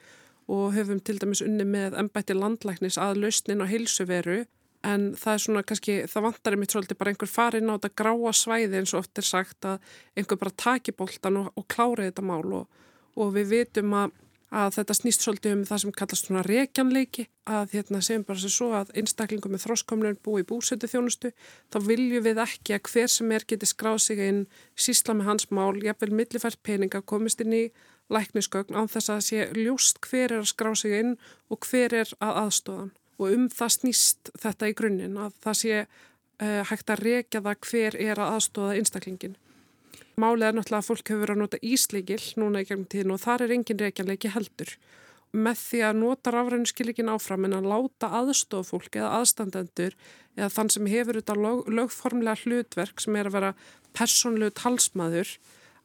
og 0.48 0.72
höfum 0.76 1.02
til 1.04 1.18
dæmis 1.20 1.42
unni 1.44 1.66
með 1.68 1.98
ennbætti 2.00 2.36
landlæknis 2.36 2.96
að 3.02 3.20
lausnin 3.24 3.60
á 3.60 3.66
heilsuveru 3.68 4.44
en 4.86 5.08
það 5.18 5.32
er 5.32 5.42
svona 5.42 5.64
kannski, 5.66 5.96
það 6.08 6.26
vantar 6.30 6.56
einmitt 6.56 6.72
svolítið 6.72 7.00
bara 7.00 7.12
einhver 7.12 7.30
farin 7.30 7.68
á 7.68 7.76
þetta 7.76 7.96
gráa 8.00 8.32
svæði 8.36 8.80
eins 8.80 8.94
og 8.94 9.02
oft 9.02 9.20
er 9.20 9.26
sagt 9.26 9.68
að 9.68 9.96
einhver 10.16 10.40
bara 10.40 10.56
taki 10.62 10.94
bóltan 10.96 11.40
og, 11.42 11.50
og 11.52 11.66
klári 11.68 12.08
þetta 12.08 12.24
mál 12.24 12.44
og, 12.62 12.84
og 13.18 13.32
við 13.34 13.50
vitum 13.52 13.96
að, 13.98 14.14
að 14.54 14.76
þetta 14.76 14.94
snýst 14.94 15.24
svolítið 15.24 15.54
um 15.56 15.64
það 15.66 15.80
sem 15.82 15.94
kallast 15.98 16.28
svona 16.28 16.44
rekjanleiki 16.46 17.26
að 17.50 17.72
hérna 17.74 18.00
segjum 18.04 18.26
bara 18.28 18.42
sér 18.42 18.54
svo 18.54 18.68
að 18.78 18.92
einstaklingum 19.00 19.54
með 19.54 19.64
þróskomlun 19.64 20.18
búi 20.22 20.44
í 20.44 20.46
búsötu 20.46 20.90
þjónustu 20.90 21.32
þá 21.72 21.78
viljum 21.86 22.24
við 22.26 22.42
ekki 22.44 22.76
að 22.76 22.90
hver 22.92 23.10
sem 23.10 23.32
er 23.34 23.46
geti 23.48 23.66
skráð 23.66 23.98
sig 24.06 24.22
inn 24.22 24.44
sísla 24.78 25.16
með 25.18 25.30
hans 25.32 25.50
mál, 25.50 25.74
jafnvel 25.82 26.12
millifært 26.14 26.62
peninga 26.62 27.02
komist 27.02 27.42
inn 27.42 27.56
í 27.56 27.64
læknisgögn 28.12 28.78
án 28.78 28.90
þess 28.90 29.10
að 29.10 29.24
sé 29.26 29.48
ljúst 29.58 29.98
hver 30.06 30.30
er 30.30 30.44
að 30.44 30.52
skrá 30.52 30.74
sig 30.78 30.94
inn 31.00 31.16
og 31.50 31.66
hver 31.66 31.96
er 32.04 32.12
að 32.22 32.42
aðstóðan 32.44 32.92
og 33.18 33.32
um 33.32 33.48
það 33.50 33.72
snýst 33.78 34.30
þetta 34.42 34.70
í 34.70 34.76
grunninn 34.76 35.18
að 35.20 35.34
það 35.42 35.58
sé 35.60 35.80
uh, 35.82 36.62
hægt 36.70 36.92
að 36.92 37.02
rekja 37.02 37.42
það 37.42 37.68
hver 37.70 37.98
er 38.06 38.20
að 38.20 38.36
aðstóða 38.36 38.76
einstaklingin. 38.80 39.36
Málið 40.16 40.46
er 40.48 40.54
náttúrulega 40.56 40.82
að 40.82 40.88
fólk 40.90 41.10
hefur 41.10 41.22
verið 41.24 41.36
að 41.36 41.42
nota 41.42 41.60
ísleikil 41.62 42.22
núna 42.40 42.62
í 42.62 42.68
gegnum 42.68 42.86
tíðin 42.92 43.14
og 43.16 43.22
þar 43.22 43.44
er 43.46 43.56
engin 43.56 43.82
rekjanleiki 43.82 44.32
heldur. 44.34 44.72
Með 45.36 45.58
því 45.60 45.82
að 45.84 45.98
nota 46.00 46.32
rafrænuskilíkin 46.32 47.12
áfram 47.12 47.44
en 47.48 47.56
að 47.58 47.68
láta 47.72 48.12
aðstofa 48.20 48.70
fólk 48.70 48.96
eða 48.96 49.12
aðstandendur 49.18 49.96
eða 50.36 50.48
þann 50.54 50.72
sem 50.72 50.88
hefur 50.88 51.18
þetta 51.20 51.36
lög, 51.36 51.66
lögformlega 51.68 52.40
hlutverk 52.44 53.02
sem 53.02 53.18
er 53.18 53.28
að 53.28 53.36
vera 53.36 53.52
personlegu 53.96 54.54
talsmaður 54.56 55.36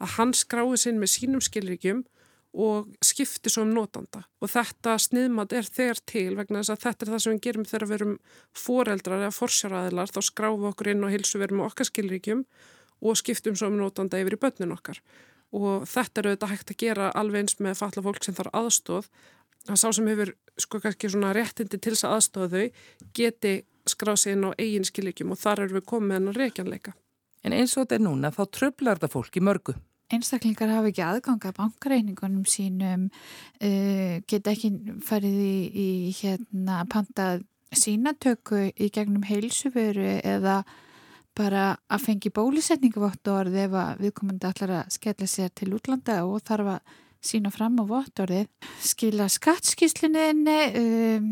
að 0.01 0.15
hann 0.17 0.33
skrái 0.37 0.77
sinn 0.79 1.01
með 1.01 1.13
sínum 1.15 1.43
skilíkjum 1.43 2.05
og 2.51 2.89
skipti 3.05 3.51
svo 3.51 3.63
um 3.63 3.71
notanda 3.71 4.25
og 4.43 4.51
þetta 4.51 4.97
sniðmat 4.99 5.53
er 5.55 5.67
þegar 5.67 6.01
til 6.11 6.33
vegna 6.35 6.59
þess 6.59 6.73
að 6.73 6.81
þetta 6.83 7.05
er 7.05 7.11
það 7.13 7.21
sem 7.23 7.35
við 7.35 7.43
gerum 7.45 7.67
þegar 7.69 7.87
við 7.87 7.97
erum 7.97 8.17
foreldrar 8.63 9.21
eða 9.21 9.37
forsjáraðilar 9.37 10.11
þá 10.11 10.19
skráfum 10.27 10.65
við 10.65 10.71
okkur 10.73 10.91
inn 10.91 11.05
og 11.07 11.13
hilsu 11.15 11.39
verum 11.39 11.63
okkar 11.63 11.87
skilríkjum 11.87 12.43
og 13.01 13.17
skiptum 13.19 13.57
svo 13.57 13.71
um 13.71 13.79
notanda 13.79 14.21
yfir 14.21 14.37
í 14.37 14.41
börnin 14.41 14.75
okkar. 14.75 15.01
Og 15.51 15.83
þetta 15.89 16.21
er 16.21 16.29
auðvitað 16.29 16.53
hægt 16.53 16.71
að 16.71 16.81
gera 16.85 17.11
alveg 17.17 17.43
eins 17.43 17.59
með 17.59 17.79
falla 17.81 18.05
fólk 18.05 18.23
sem 18.23 18.37
þarf 18.37 18.55
aðstóð 18.61 19.11
að 19.69 19.77
sá 19.77 19.87
sem 19.93 20.07
hefur 20.09 20.33
sko 20.61 20.79
kannski 20.81 21.11
svona 21.11 21.35
réttindi 21.35 21.77
til 21.77 21.93
þess 21.93 22.07
að 22.07 22.15
aðstóða 22.17 22.49
þau 22.55 22.65
geti 23.17 23.53
skráð 23.89 24.19
sér 24.21 24.37
inn 24.37 24.47
á 24.47 24.51
eigin 24.57 24.87
skilríkjum 24.87 25.33
og 25.33 25.41
þar 25.41 25.65
eru 25.65 25.79
við 25.79 25.87
komið 25.91 26.17
en 26.17 26.31
að 26.31 26.41
reykjanleika. 26.41 26.93
En 27.41 27.55
eins 27.57 27.73
og 27.75 27.85
þetta 27.85 27.97
er 27.97 28.03
núna 28.05 28.33
þá 28.33 28.43
tröflar 28.57 28.99
þetta 28.99 29.11
fólk 29.11 29.37
í 29.37 29.43
mörgu. 29.43 29.75
Einstaklingar 30.11 30.69
hafa 30.73 30.91
ekki 30.91 31.03
aðganga 31.05 31.53
bankreiningunum 31.55 32.43
sínum, 32.49 33.07
uh, 33.63 34.15
geta 34.27 34.51
ekki 34.51 34.73
farið 35.07 35.37
í, 35.39 35.55
í 35.71 35.89
hérna 36.17 36.83
panta 36.91 37.37
sínatöku 37.71 38.67
í 38.75 38.89
gegnum 38.91 39.23
heilsuveru 39.23 40.17
eða 40.19 40.61
bara 41.37 41.75
að 41.91 42.07
fengi 42.07 42.31
bólusetningu 42.33 43.03
vottorð 43.03 43.55
ef 43.63 43.77
að 43.77 44.03
viðkomandi 44.05 44.49
allar 44.49 44.75
að 44.81 44.91
skella 44.97 45.29
sér 45.29 45.53
til 45.55 45.71
útlanda 45.77 46.21
og 46.27 46.43
þarf 46.47 46.75
að 46.75 46.97
sína 47.21 47.51
fram 47.53 47.77
á 47.77 47.85
vottorðið, 47.85 48.47
skila 48.81 49.27
skattskíslinni, 49.29 50.27
um, 50.81 51.31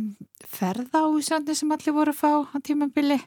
Íslandi 1.17 1.55
sem 1.57 1.71
allir 1.73 1.95
voru 1.95 2.13
að 2.13 2.19
fá 2.19 2.31
á 2.45 2.57
tímabili 2.61 3.17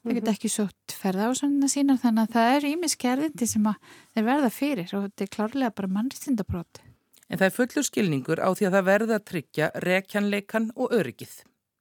Það 0.00 0.14
geta 0.16 0.30
mhm. 0.30 0.36
ekki 0.38 0.48
sótt 0.48 0.94
svona 1.36 1.68
sína 1.68 1.96
þannig 2.00 2.22
að 2.22 2.36
það 2.36 2.54
er 2.54 2.66
ímiskerðindi 2.70 3.48
sem 3.48 3.66
þeir 4.14 4.24
verða 4.24 4.50
fyrir 4.54 4.94
og 4.96 5.02
þetta 5.06 5.24
er 5.26 5.32
klárlega 5.34 5.74
bara 5.76 5.92
mannristindabrót. 5.96 6.80
En 7.28 7.38
það 7.38 7.46
er 7.46 7.54
fullur 7.58 7.86
skilningur 7.86 8.40
á 8.40 8.48
því 8.56 8.68
að 8.68 8.76
það 8.76 8.86
verða 8.88 9.18
að 9.18 9.26
tryggja 9.28 9.68
rekjanleikan 9.84 10.70
og 10.74 10.94
öryggið. 10.96 11.34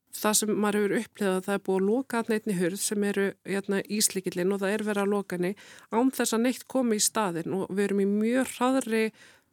Það 0.10 0.38
sem 0.40 0.52
maður 0.58 0.80
hefur 0.80 0.96
upplegað 1.00 1.44
það 1.46 1.56
er 1.56 1.66
búið 1.66 1.80
að 1.80 1.90
loka 1.90 2.22
neittni 2.28 2.56
hurð 2.58 2.80
sem 2.82 3.04
eru 3.06 3.26
hérna, 3.46 3.82
íslikillin 3.86 4.54
og 4.56 4.64
það 4.64 4.74
er 4.74 4.84
verið 4.88 5.04
að 5.04 5.12
loka 5.14 5.38
henni 5.38 5.52
án 5.94 6.10
þess 6.18 6.34
að 6.34 6.46
neitt 6.48 6.66
komi 6.72 6.98
í 6.98 7.04
staðin 7.04 7.54
og 7.60 7.70
við 7.70 7.84
erum 7.86 8.02
í 8.02 8.08
mjög 8.10 8.56
hraðri 8.56 9.04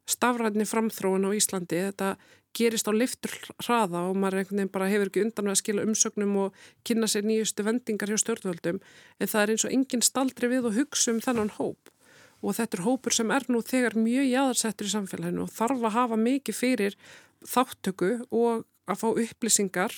stafræðni 0.08 0.66
framþróun 0.70 1.28
á 1.28 1.30
Íslandi. 1.36 1.82
Þetta 1.90 2.10
gerist 2.56 2.88
á 2.88 2.92
liftur 2.96 3.34
hraða 3.66 4.06
og 4.08 4.16
maður 4.16 4.40
einhvern 4.40 4.62
veginn 4.62 4.72
bara 4.72 4.88
hefur 4.90 5.10
ekki 5.10 5.24
undan 5.26 5.52
að 5.52 5.60
skila 5.60 5.84
umsögnum 5.84 6.36
og 6.46 6.60
kynna 6.88 7.08
sér 7.10 7.26
nýjustu 7.28 7.66
vendingar 7.66 8.12
hjá 8.12 8.20
stjórnvöldum. 8.22 8.80
En 9.20 9.30
það 9.30 9.42
er 9.42 9.52
eins 9.52 9.66
og 9.68 9.76
enginn 9.76 10.06
staldri 10.06 10.50
við 10.52 10.70
og 10.70 10.78
hugsa 10.78 11.12
um 11.12 11.20
þennan 11.24 11.52
hóp. 11.58 11.92
Og 12.40 12.56
þetta 12.56 12.78
er 12.78 12.86
hópur 12.86 13.16
sem 13.16 13.32
er 13.32 13.44
nú 13.52 13.60
þegar 13.64 13.96
mjög 13.98 14.30
jáðarsettur 14.30 14.88
í 14.88 14.94
samfélaginu 14.94 15.44
og 15.44 15.52
þarf 15.52 15.84
að 15.84 15.96
hafa 15.96 16.20
mikið 16.20 16.56
fyrir 16.56 16.96
þáttöku 17.44 18.12
og 18.30 18.64
að 18.86 19.02
fá 19.02 19.08
upplýsingar 19.10 19.96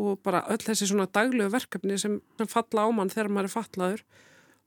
og 0.00 0.22
bara 0.24 0.42
öll 0.52 0.62
þessi 0.64 0.88
svona 0.88 1.08
daglegu 1.12 1.52
verkefni 1.52 1.98
sem, 2.00 2.18
sem 2.40 2.50
falla 2.50 2.86
á 2.86 2.88
mann 2.94 3.12
þegar 3.12 3.30
maður 3.34 3.50
er 3.50 3.54
fallaður 3.54 4.02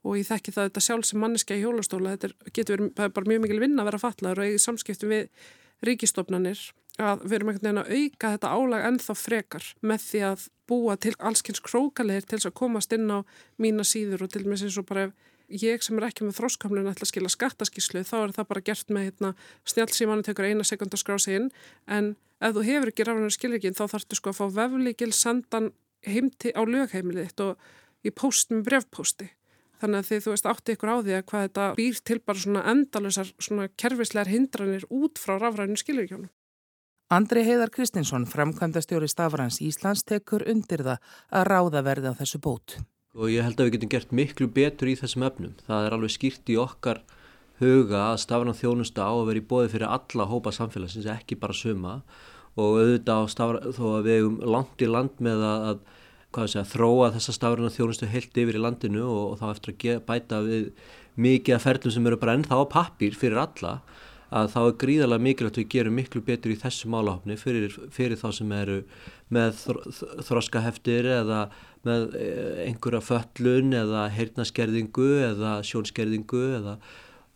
og 0.03 0.19
ég 0.19 0.27
þekki 0.27 0.53
það 0.53 0.69
þetta 0.69 0.83
sjálf 0.83 1.07
sem 1.07 1.21
manneska 1.23 1.55
í 1.55 1.63
hjólastóla, 1.63 2.15
þetta 2.15 2.29
er, 2.29 2.53
getur 2.55 2.85
verið 2.85 3.13
bara 3.15 3.29
mjög 3.31 3.43
mikil 3.45 3.59
vinna 3.63 3.83
að 3.83 3.91
vera 3.91 4.01
fallaður 4.03 4.43
og 4.43 4.51
í 4.51 4.61
samskiptum 4.61 5.13
við 5.13 5.45
ríkistofnanir 5.87 6.63
að 7.01 7.23
við 7.25 7.37
erum 7.37 7.51
einhvern 7.51 7.65
veginn 7.65 7.81
að 7.81 7.93
auka 7.97 8.33
þetta 8.35 8.51
álag 8.53 8.87
ennþá 8.89 9.15
frekar 9.17 9.69
með 9.81 10.03
því 10.07 10.23
að 10.29 10.47
búa 10.69 10.95
til 11.01 11.13
allskynns 11.17 11.63
krókalegir 11.65 12.27
til 12.27 12.37
þess 12.37 12.51
að 12.51 12.57
komast 12.59 12.93
inn 12.95 13.09
á 13.09 13.19
mína 13.61 13.85
síður 13.87 14.27
og 14.27 14.33
til 14.33 14.43
og 14.43 14.51
með 14.51 14.67
eins 14.67 14.77
og 14.79 14.87
bara 14.89 15.07
ég 15.49 15.83
sem 15.83 15.97
er 15.99 16.07
ekki 16.07 16.25
með 16.25 16.39
þróskamlun 16.39 16.89
ætla 16.91 17.07
að 17.07 17.11
skila 17.11 17.31
skattaskíslu 17.31 18.03
þá 18.07 18.15
er 18.21 18.35
það 18.37 18.49
bara 18.49 18.65
gert 18.69 18.93
með 18.93 19.07
hérna, 19.09 19.33
snjálfsímanu 19.69 20.25
tekur 20.25 20.49
eina 20.49 20.65
sekund 20.67 20.95
að 20.95 21.03
skrá 21.03 21.19
sig 21.19 21.39
inn 21.39 21.49
en 21.87 22.15
ef 22.43 22.55
þú 22.55 22.65
hefur 22.67 22.91
ekki 22.91 23.07
rafnir 23.07 23.33
skilrikinn 23.35 23.77
þá 23.77 23.85
þarftu 23.91 24.19
sko 24.19 24.33
að 24.33 24.39
fá 24.39 24.45
veflíkil 24.59 25.11
sendan 25.15 25.71
heimti 26.07 26.51
á 26.55 26.61
lögheimilið 26.63 27.31
þitt 27.31 27.45
og 27.47 27.71
í 28.03 28.11
post 28.11 28.51
með 28.51 28.67
brefposti. 28.69 29.29
Þannig 29.83 29.99
að 29.99 30.09
þið, 30.09 30.21
þú 30.23 30.33
veist, 30.33 30.47
átti 30.47 30.75
ykkur 30.77 30.91
á 30.91 30.97
því 31.03 31.15
að 31.17 31.25
hvað 31.27 31.45
þetta 31.47 31.65
býr 31.79 31.99
til 32.07 32.19
bara 32.23 32.43
svona 32.43 32.63
endalusar, 32.71 33.33
svona 33.39 33.67
kerfislegar 33.79 34.31
hindranir 34.31 34.85
út 34.87 35.19
frá 35.19 35.35
rafræðinu 35.35 35.81
skilurkjónum. 35.81 36.31
Andri 37.11 37.43
Heiðar 37.45 37.69
Kristinsson, 37.73 38.25
framkvæmdastjóri 38.31 39.09
Stafrans 39.11 39.59
Íslands, 39.61 40.05
tekur 40.07 40.45
undir 40.49 40.85
það 40.87 41.11
að 41.35 41.47
ráða 41.51 41.83
verði 41.85 42.13
á 42.15 42.19
þessu 42.21 42.39
bót. 42.41 42.77
Og 43.13 43.29
ég 43.29 43.45
held 43.45 43.59
að 43.59 43.67
við 43.67 43.75
getum 43.75 43.91
gert 43.93 44.13
miklu 44.15 44.47
betur 44.49 44.89
í 44.89 44.97
þessum 44.97 45.25
öfnum. 45.27 45.57
Það 45.67 45.87
er 45.87 45.95
alveg 45.97 46.13
skýrt 46.15 46.49
í 46.49 46.57
okkar 46.57 47.03
huga 47.61 48.07
að 48.09 48.21
Stafran 48.23 48.57
þjónusta 48.57 49.05
á 49.05 49.13
að 49.13 49.27
vera 49.29 49.41
í 49.41 49.47
bóði 49.51 49.73
fyrir 49.75 49.91
alla 49.93 50.29
hópa 50.31 50.53
samfélagsins, 50.55 51.09
ekki 51.13 51.37
bara 51.37 51.53
suma. 51.53 51.99
Og 52.57 52.79
auðvitað 52.81 53.21
á 53.21 53.25
Stafran, 53.29 53.75
þó 53.77 53.83
að 53.91 54.07
við 54.07 54.17
hefum 54.17 54.39
langt 54.55 54.81
í 54.81 54.89
land 54.89 55.21
með 55.21 55.45
að 55.45 55.83
segja, 56.33 56.65
þróa 56.65 57.11
þessa 57.13 57.35
stafræna 57.37 57.69
þjónustu 57.73 58.09
heilt 58.09 58.39
yfir 58.41 58.57
í 58.57 58.61
landinu 58.63 59.03
og, 59.05 59.23
og 59.33 59.41
þá 59.41 59.45
eftir 59.51 59.75
að 59.93 60.01
bæta 60.07 60.41
við 60.45 60.71
mikið 61.21 61.57
af 61.57 61.67
ferlum 61.67 61.93
sem 61.93 62.09
eru 62.09 62.17
bara 62.17 62.33
ennþá 62.39 62.57
á 62.57 62.65
pappir 62.73 63.13
fyrir 63.17 63.43
alla 63.43 63.75
að 64.33 64.47
þá 64.49 64.59
er 64.63 64.77
gríðarlega 64.81 65.25
mikilvægt 65.27 65.57
að 65.59 65.61
við 65.61 65.71
gerum 65.75 65.97
miklu 65.99 66.21
betur 66.25 66.53
í 66.53 66.57
þessu 66.57 66.89
málahopni 66.89 67.37
fyrir, 67.37 67.75
fyrir 67.93 68.17
þá 68.17 68.31
sem 68.33 68.53
eru 68.57 68.79
með 69.33 69.59
þroskaheftir 70.25 71.09
eða 71.19 71.43
með 71.87 72.17
eh, 72.19 72.67
einhverja 72.67 73.01
föllun 73.03 73.73
eða 73.77 74.05
heyrnaskerðingu 74.15 75.09
eða 75.29 75.57
sjónskerðingu 75.67 76.43
eða 76.59 76.77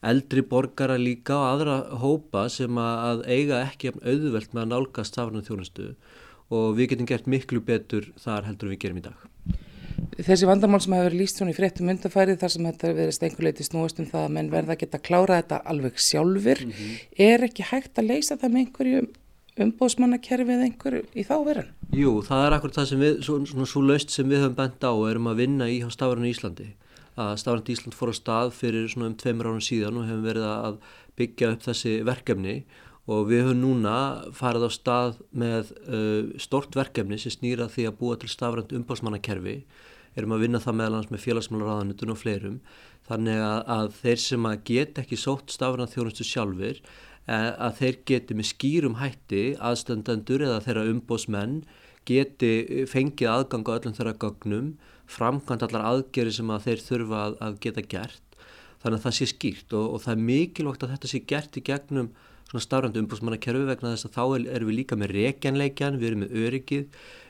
eldri 0.07 0.43
borgara 0.45 0.97
líka 1.01 1.35
og 1.35 1.47
aðra 1.51 1.77
hópa 2.01 2.45
sem 2.53 2.77
að 2.79 3.25
eiga 3.27 3.63
ekki 3.65 3.93
auðvelt 3.97 4.53
með 4.53 4.63
að 4.63 4.71
nálgast 4.73 5.13
stafræna 5.13 5.43
þjónustu 5.45 5.93
og 6.53 6.77
við 6.77 6.93
getum 6.93 7.09
gert 7.09 7.27
miklu 7.27 7.61
betur 7.65 8.11
þar 8.21 8.47
heldur 8.47 8.71
við 8.71 8.83
gerum 8.85 9.01
í 9.01 9.07
dag. 9.09 9.25
Þessi 10.17 10.47
vandamál 10.47 10.79
sem 10.81 10.93
hefur 10.93 11.15
líst 11.17 11.39
svona 11.39 11.53
í 11.53 11.57
fréttum 11.57 11.89
undarfærið 11.91 12.39
þar 12.41 12.53
sem 12.53 12.67
þetta 12.69 12.91
verið 12.97 13.15
stengulegi 13.17 13.65
snúast 13.65 13.99
um 14.01 14.07
það 14.09 14.25
að 14.27 14.35
menn 14.37 14.51
verða 14.53 14.75
að 14.75 14.83
geta 14.83 15.01
klára 15.01 15.39
þetta 15.41 15.59
alveg 15.73 16.01
sjálfur 16.01 16.61
mm 16.63 16.71
-hmm. 16.71 16.99
er 17.27 17.47
ekki 17.49 17.65
hægt 17.71 17.97
að 17.97 18.09
leysa 18.13 18.37
það 18.37 18.53
með 18.53 18.61
einhverju 18.63 19.01
umbóðsmannakerfið 19.63 20.63
einhverju 20.67 21.03
í 21.17 21.25
þá 21.27 21.35
veran? 21.45 21.69
Jú, 21.95 22.17
það 22.25 22.43
er 22.45 22.55
akkur 22.57 22.73
það 22.75 22.89
sem 22.91 23.03
við, 23.03 23.21
svona, 23.27 23.69
svo 23.69 23.83
laust 23.85 24.13
sem 24.13 24.29
við 24.29 24.43
höfum 24.45 24.57
bent 24.57 24.85
á 24.85 24.91
og 24.91 25.05
erum 25.09 25.29
að 25.31 25.41
vinna 25.43 25.69
í 25.71 25.79
á 25.81 25.89
Stafran 25.93 26.29
Íslandi. 26.29 26.71
Að 27.17 27.31
Stafran 27.41 27.71
Ísland 27.73 27.97
fór 27.97 28.13
á 28.13 28.15
stað 28.17 28.51
fyrir 28.57 28.89
svona 28.91 29.11
um 29.11 29.17
tveimur 29.17 29.49
árun 29.49 29.65
síðan 29.65 29.97
og 29.97 30.09
hefum 30.09 30.27
verið 30.27 30.49
að 30.49 30.81
byggja 31.17 31.53
upp 31.55 31.65
þessi 31.65 31.95
verkefni 32.05 32.57
og 33.07 33.29
við 33.29 33.45
höfum 33.47 33.61
núna 33.63 33.95
farið 34.35 34.67
á 34.67 34.71
stað 34.75 35.21
með 35.31 35.71
uh, 35.87 36.33
stort 36.41 36.75
verkefni 36.75 37.17
sem 37.21 37.33
snýra 37.33 37.69
því 37.71 37.87
að 37.87 37.99
búa 38.01 38.17
til 38.19 38.29
stafrænt 38.31 38.75
umbásmannakerfi 38.75 39.61
erum 40.17 40.35
að 40.35 40.43
vinna 40.43 40.61
það 40.61 40.79
meðalans 40.81 41.11
með 41.13 41.23
félagsmálaráðanutun 41.23 42.13
og 42.13 42.19
fleirum 42.19 42.57
þannig 43.07 43.39
að, 43.39 43.59
að 43.77 43.91
þeir 44.01 44.23
sem 44.23 44.47
að 44.49 44.63
get 44.67 45.01
ekki 45.03 45.19
sótt 45.19 45.53
stafrænt 45.55 45.93
þjónustu 45.95 46.27
sjálfur 46.27 46.81
að 47.27 47.79
þeir 47.81 47.97
geti 48.07 48.37
með 48.37 48.49
skýrum 48.53 48.99
hætti 49.01 49.41
aðstöndandur 49.59 50.45
eða 50.47 50.61
þeirra 50.63 50.85
umbósmenn 50.93 51.57
geti 52.07 52.85
fengið 52.87 53.31
aðgang 53.33 53.67
á 53.67 53.75
öllum 53.75 53.97
þeirra 53.97 54.15
gögnum 54.21 54.69
framkvæmt 55.11 55.65
allar 55.67 55.85
aðgeri 55.89 56.31
sem 56.35 56.49
að 56.51 56.69
þeir 56.69 56.85
þurfa 56.85 57.19
að, 57.25 57.35
að 57.43 57.59
geta 57.65 57.83
gert. 57.91 58.23
Þannig 58.83 58.97
að 58.99 59.05
það 59.05 59.15
sé 59.17 59.27
skýrt 59.33 59.75
og, 59.75 59.85
og 59.93 60.01
það 60.03 60.13
er 60.13 60.25
mikilvægt 60.29 60.83
að 60.85 60.93
þetta 60.95 61.11
sé 61.11 61.21
gert 61.27 61.59
í 61.59 61.63
gegnum 61.67 62.09
svona 62.47 62.63
stafrandi 62.63 63.01
umbúrsmannakerfi 63.03 63.67
vegna 63.67 63.93
þess 63.93 64.07
að 64.07 64.15
þá 64.15 64.23
erum 64.55 64.69
við 64.69 64.77
líka 64.77 64.97
með 64.99 65.13
reikjanleikjan, 65.17 65.97
við 65.99 66.09
erum 66.09 66.21
með 66.23 66.35
öryggið, 66.45 66.85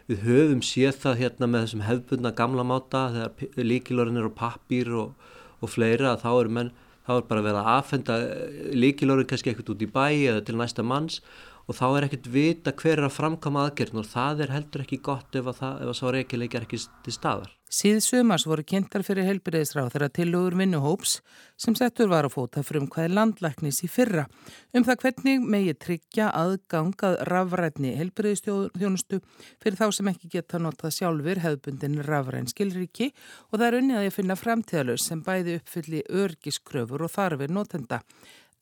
við 0.08 0.25
höfum 0.27 0.63
séð 0.66 1.00
það 1.03 1.22
hérna 1.24 1.50
með 1.50 1.64
þessum 1.66 1.86
hefbundna 1.88 2.33
gamla 2.38 2.66
máta 2.68 3.05
þegar 3.16 3.64
líkilorinn 3.72 4.22
eru 4.22 4.33
pappir 4.38 4.92
og, 4.94 5.31
og 5.57 5.74
fleira 5.74 6.14
að 6.14 6.22
þá 6.25 6.29
er 6.36 6.51
menn, 6.60 6.72
þá 7.07 7.11
er 7.15 7.27
bara 7.29 7.43
verið 7.46 7.59
að 7.61 7.70
aðfenda 7.74 8.15
líkilorinn 8.75 9.29
kannski 9.29 9.53
ekkert 9.53 9.72
út 9.74 9.85
í 9.85 9.91
bæ 9.91 10.07
eða 10.11 10.41
til 10.48 10.57
næsta 10.59 10.83
manns 10.83 11.22
og 11.67 11.77
þá 11.79 11.85
er 11.89 12.07
ekkert 12.07 12.27
vita 12.31 12.74
hver 12.75 13.00
er 13.00 13.07
að 13.07 13.15
framkama 13.15 13.67
aðgerðin 13.67 14.03
og 14.03 14.09
það 14.11 14.43
er 14.46 14.55
heldur 14.55 14.83
ekki 14.83 15.00
gott 15.03 15.39
ef 15.39 15.51
að, 15.53 15.63
að 15.87 15.96
sá 16.00 16.05
reykjuleik 16.11 16.55
er 16.55 16.67
ekki 16.67 16.83
til 17.07 17.15
staðar. 17.15 17.56
Síð 17.68 17.98
sumars 18.00 18.46
voru 18.48 18.64
kynntar 18.64 19.03
fyrir 19.03 19.25
helbriðisráð 19.27 19.90
þeirra 19.92 20.08
tilugur 20.16 20.56
vinnuhóps 20.56 21.18
sem 21.60 21.75
settur 21.75 22.08
var 22.08 22.24
á 22.24 22.32
fóta 22.32 22.62
frum 22.64 22.86
hvaði 22.88 23.12
landlæknis 23.12 23.82
í 23.84 23.90
fyrra 23.92 24.24
um 24.72 24.86
það 24.88 25.01
hvernig 25.01 25.44
megi 25.44 25.74
tryggja 25.75 26.30
aðgangað 26.32 27.18
rafrætni 27.27 27.92
helbriðistjónustu 28.00 29.20
fyrir 29.60 29.80
þá 29.82 29.86
sem 29.98 30.12
ekki 30.14 30.32
geta 30.38 30.64
notað 30.64 30.96
sjálfur 30.96 31.44
hefðbundin 31.44 32.00
rafræn 32.08 32.48
skilriki 32.48 33.12
og 33.51 33.60
það 33.60 33.68
er 33.68 33.80
unnið 33.82 34.00
að 34.00 34.08
ég 34.08 34.16
finna 34.16 34.40
framtíðalus 34.40 35.12
sem 35.12 35.27
bæði 35.27 35.60
uppfylli 35.60 36.03
örgiskröfur 36.24 37.03
og 37.03 37.16
þarfir 37.18 37.51
notenda. 37.51 38.00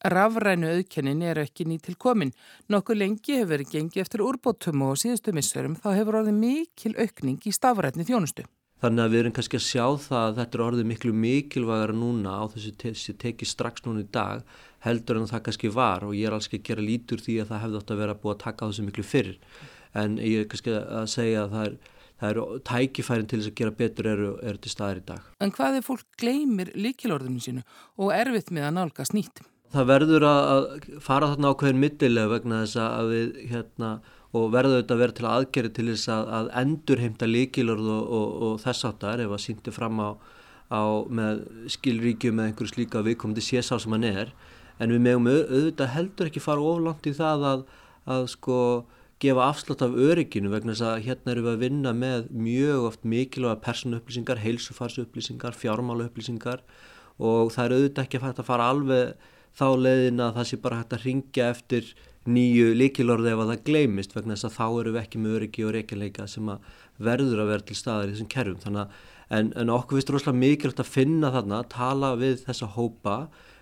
Rafrænu 0.01 0.73
auðkennin 0.73 1.21
er 1.25 1.43
ekki 1.45 1.65
ný 1.69 1.77
til 1.81 1.95
komin. 1.97 2.33
Nokkuð 2.73 3.01
lengi 3.03 3.39
hefur 3.39 3.53
verið 3.53 3.71
gengið 3.77 4.03
eftir 4.03 4.25
úrbótum 4.25 4.83
og 4.89 4.99
síðustu 5.01 5.33
missurum 5.33 5.77
þá 5.77 5.89
hefur 5.93 6.21
orðið 6.23 6.37
mikil 6.41 6.97
aukning 6.97 7.41
í 7.45 7.53
stafrætni 7.53 8.05
þjónustu. 8.05 8.45
Þannig 8.85 9.01
að 9.01 9.13
við 9.15 9.19
erum 9.23 9.33
kannski 9.33 9.57
að 9.57 9.63
sjá 9.65 9.85
það 10.03 10.23
að 10.23 10.35
þetta 10.37 10.57
er 10.57 10.63
orðið 10.65 10.87
miklu 10.91 11.13
mikilvægara 11.17 11.93
núna 11.97 12.35
á 12.37 12.43
þessu 12.53 12.73
te 12.77 12.91
tekið 13.23 13.49
strax 13.49 13.81
núna 13.81 14.03
í 14.03 14.09
dag 14.13 14.43
heldur 14.85 15.17
en 15.17 15.25
það 15.31 15.41
kannski 15.47 15.71
var 15.73 16.05
og 16.05 16.13
ég 16.13 16.29
er 16.29 16.35
alls 16.35 16.45
ekki 16.45 16.59
að 16.61 16.67
gera 16.67 16.85
lítur 16.85 17.23
því 17.25 17.39
að 17.41 17.49
það 17.49 17.63
hefði 17.63 17.79
átt 17.81 17.93
að 17.95 18.01
vera 18.03 18.17
búið 18.21 18.35
að 18.35 18.43
taka 18.43 18.61
á 18.61 18.69
þessu 18.69 18.85
miklu 18.85 19.07
fyrr. 19.09 19.31
En 19.97 20.19
ég 20.21 20.43
er 20.43 20.47
kannski 20.51 20.77
að 20.77 21.09
segja 21.15 21.47
að 21.47 21.55
það 21.55 21.65
er 21.71 21.75
það 22.15 22.29
eru 22.29 22.45
tækifærin 22.69 23.27
til 23.31 23.41
þess 23.41 23.49
að 23.49 23.57
gera 23.63 23.75
betur 23.81 24.11
eru, 24.13 24.29
eru 24.45 24.61
til 24.61 24.71
staðir 24.71 25.01
í 25.01 25.07
dag. 25.09 25.25
En 25.41 25.51
hvað 25.57 25.81
er 25.81 25.89
fólk 25.89 26.05
gleymir 26.21 26.71
líkilorðinu 26.77 27.41
sínu 27.43 27.65
og 27.97 28.13
erfitt 28.15 28.53
með 28.53 28.69
að 28.69 28.77
nálgast 28.77 29.17
nýtt? 29.17 29.41
það 29.75 29.89
verður 29.89 30.25
að 30.29 30.67
fara 31.03 31.31
þarna 31.31 31.51
ákveðin 31.51 31.81
mittilega 31.81 32.31
vegna 32.31 32.61
þess 32.63 32.79
að 32.81 33.09
við 33.11 33.39
hérna 33.51 33.89
og 34.35 34.49
verður 34.53 34.81
þetta 34.81 34.95
að 34.95 35.01
vera 35.03 35.15
til 35.17 35.27
aðgerri 35.29 35.71
til 35.75 35.85
þess 35.91 36.09
að, 36.11 36.31
að 36.37 36.49
endur 36.61 37.03
heimta 37.03 37.29
líkilorð 37.29 37.91
og, 37.93 38.09
og, 38.17 38.33
og 38.47 38.57
þess 38.63 38.87
áttar 38.89 39.23
ef 39.23 39.35
að 39.35 39.43
sýndi 39.45 39.73
fram 39.75 40.01
á, 40.01 40.09
á 40.73 40.81
skilríkjum 41.75 42.39
með 42.39 42.49
einhverju 42.49 42.73
slíka 42.73 43.03
viðkomandi 43.05 43.45
sésá 43.45 43.79
sem 43.79 43.95
hann 43.95 44.07
er. 44.09 44.33
En 44.81 44.91
við 44.91 45.05
meðum 45.05 45.29
auðvitað 45.31 45.93
heldur 45.93 46.29
ekki 46.31 46.43
fara 46.43 46.65
oflant 46.73 47.07
í 47.07 47.15
það 47.15 47.47
að, 47.51 47.65
að 48.11 48.27
sko 48.33 48.57
gefa 49.23 49.45
afslátt 49.47 49.85
af 49.85 49.95
örygginu 49.95 50.51
vegna 50.51 50.73
þess 50.73 50.87
að 50.89 51.05
hérna 51.05 51.31
erum 51.31 51.45
við 51.45 51.53
að 51.53 51.61
vinna 51.63 51.93
með 51.95 52.25
mjög 52.35 52.89
oft 52.89 53.05
mikilvæga 53.07 53.61
persónuupplýsingar, 53.63 54.41
heilsufarsupplýsingar, 54.43 55.55
fjármálaupplýsingar 55.55 56.65
og 57.23 57.53
það 57.55 57.63
er 57.65 57.75
auðvitað 57.77 58.03
ekki 58.03 58.19
að 58.19 58.43
fara 58.49 58.67
alveg 58.73 59.31
þá 59.55 59.67
leiðin 59.79 60.19
að 60.25 60.35
það 60.39 60.49
sé 60.49 60.59
bara 60.65 60.81
hægt 60.81 60.97
að 60.97 61.07
ringja 61.07 61.47
eftir 61.53 61.93
nýju 62.25 62.73
líkilorði 62.77 63.33
ef 63.33 63.41
að 63.43 63.51
það 63.51 63.65
gleymist 63.69 64.15
vegna 64.15 64.35
þess 64.35 64.47
að 64.49 64.55
þá 64.55 64.65
eru 64.67 64.93
við 64.95 65.01
ekki 65.03 65.21
með 65.21 65.35
öryggi 65.39 65.65
og 65.65 65.73
reykjaleika 65.75 66.27
sem 66.29 66.47
að 66.49 66.71
verður 67.05 67.43
að 67.43 67.51
vera 67.51 67.65
til 67.67 67.77
staðar 67.77 68.09
í 68.09 68.15
þessum 68.15 68.31
kerfum. 68.33 68.61
Þannig 68.63 68.95
en, 69.29 69.51
en 69.61 69.73
okkur 69.73 69.99
finnst 69.99 70.13
rosalega 70.13 70.41
mikilvægt 70.41 70.81
að 70.81 70.91
finna 70.93 71.31
þarna, 71.33 71.61
tala 71.71 72.11
við 72.19 72.39
þessa 72.45 72.69
hópa, 72.75 73.15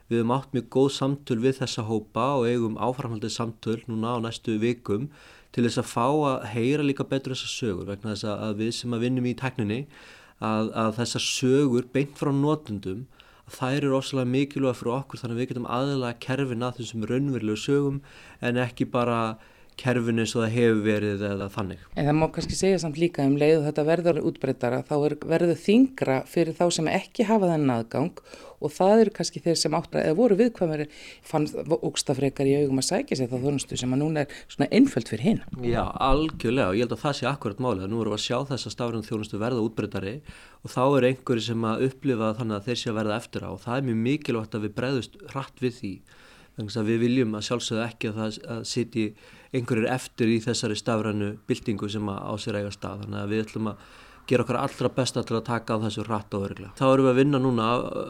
við 0.09 0.19
hefum 0.21 0.35
átt 0.35 0.55
mjög 0.55 0.67
góð 0.75 0.89
samtöl 0.97 1.39
við 1.43 1.59
þessa 1.61 1.85
hópa 1.87 2.27
og 2.39 2.47
eigum 2.49 2.79
áframhaldið 2.81 3.35
samtöl 3.35 3.79
núna 3.87 4.17
á 4.19 4.23
næstu 4.23 4.57
vikum 4.61 5.07
til 5.53 5.63
þess 5.67 5.79
að 5.81 5.89
fá 5.91 6.07
að 6.09 6.47
heyra 6.53 6.85
líka 6.85 7.05
betur 7.07 7.35
þessar 7.35 7.53
sögur 7.53 7.89
vegna 7.91 8.13
þess 8.13 8.27
að 8.33 8.59
við 8.59 8.71
sem 8.79 8.95
að 8.95 9.05
vinnum 9.05 9.29
í 9.29 9.35
tekninni 9.39 9.79
að, 10.43 10.71
að 10.73 10.95
þessar 10.99 11.25
sögur 11.27 11.87
beint 11.93 12.17
frá 12.19 12.31
notundum 12.35 13.05
þær 13.51 13.79
eru 13.81 13.97
ósala 13.99 14.23
mikilvæg 14.25 14.77
fyrir 14.79 14.95
okkur 14.97 15.19
þannig 15.19 15.35
að 15.35 15.41
við 15.41 15.49
getum 15.51 15.71
aðalega 15.77 16.19
kerfin 16.23 16.63
að 16.63 16.77
þessum 16.79 17.07
raunverulegu 17.09 17.59
sögum 17.59 17.99
en 18.41 18.59
ekki 18.63 18.87
bara 18.93 19.17
kerfin 19.79 20.21
eins 20.23 20.35
og 20.35 20.45
það 20.45 20.55
hefur 20.57 20.81
verið 20.85 21.25
eða 21.29 21.49
þannig. 21.53 21.83
En 21.95 22.07
það 22.09 22.17
má 22.19 22.25
kannski 22.35 22.57
segja 22.57 22.79
samt 22.83 22.99
líka 23.01 23.25
um 23.27 23.37
leið 23.39 23.59
og 23.59 23.67
þetta 23.67 23.85
verður 23.89 24.23
útbreytara 24.29 24.81
þá 24.87 24.95
er, 24.99 25.17
verður 25.35 25.61
þingra 25.65 26.17
fyrir 26.29 26.57
þá 26.57 26.65
sem 26.77 26.89
ekki 26.91 27.27
hafa 27.29 27.51
þennan 27.51 27.75
aðgang 27.77 28.23
og 28.63 28.71
það 28.71 29.01
eru 29.03 29.13
kannski 29.17 29.41
þeir 29.43 29.57
sem 29.59 29.75
áttra 29.75 30.03
eða 30.03 30.17
voru 30.17 30.37
viðkvæmari 30.39 30.87
fann 31.27 31.47
ógstafrekar 31.83 32.47
í 32.47 32.55
augum 32.61 32.79
að 32.79 32.87
sækja 32.89 33.19
sér 33.19 33.31
það 33.31 33.47
þjónustu 33.47 33.79
sem 33.79 33.95
að 33.95 34.01
núna 34.03 34.23
er 34.23 34.37
svona 34.47 34.69
einföld 34.71 35.11
fyrir 35.11 35.27
hinn. 35.27 35.41
Já, 35.67 35.83
algjörlega 35.83 36.71
og 36.71 36.79
ég 36.79 36.85
held 36.85 36.95
að 36.95 37.03
það 37.03 37.17
sé 37.19 37.29
akkurat 37.29 37.63
málið 37.63 37.85
að 37.87 37.93
nú 37.93 38.01
erum 38.03 38.15
við 38.15 38.19
að 38.21 38.25
sjá 38.27 38.37
þess 38.53 38.69
að 38.69 38.75
stafrænum 38.77 39.07
þjónustu 39.09 39.41
verða 39.41 39.65
útbreytari 39.67 40.15
og 40.63 40.73
þá 40.73 40.83
er 40.85 41.09
einhverju 41.11 41.47
sem 41.49 41.67
að 41.67 41.87
upplifa 41.89 42.33
þannig 42.39 42.59
að 42.59 42.69
þeir 42.69 42.81
sé 42.81 42.91
að 42.93 42.99
verða 43.01 43.19
eftir 43.19 43.47
á 43.47 43.49
og 43.51 43.63
það 43.65 43.79
er 43.79 43.87
mjög 43.89 44.03
mikilvægt 44.07 44.55
að 44.55 44.67
við 44.67 44.77
breyðust 44.79 45.19
hratt 45.33 45.63
við 45.63 45.79
því 45.81 45.93
þannig 46.55 46.79
að 46.79 46.89
við 46.91 47.03
viljum 47.07 47.35
að 47.37 47.45
sjálfsögðu 47.49 47.83
ekki 47.87 48.11
að 48.11 48.21
það 48.21 48.63
sitji 48.69 49.05
einhverjir 49.53 49.91
eftir 49.93 50.31
í 50.33 50.39
þessari 50.43 50.77
stafrænu 50.77 51.35
byltingu 51.49 51.89
sem 51.89 52.09
á 52.09 52.33
sér 52.41 52.61
eiga 52.61 52.73
stað. 52.73 53.05
Þannig 53.05 53.21
að 53.21 53.31
við 53.33 53.45
ætlum 53.45 53.69
að 53.73 53.85
gera 54.27 54.45
okkar 54.45 54.59
allra 54.61 54.89
besta 54.95 55.23
til 55.27 55.35
að 55.35 55.47
taka 55.49 55.75
á 55.75 55.83
þessu 55.83 56.05
rætt 56.07 56.35
og 56.37 56.45
öruglega. 56.47 56.71
Þá 56.79 56.85
erum 56.87 57.07
við 57.07 57.11
að 57.11 57.17
vinna 57.19 57.41
núna 57.43 57.65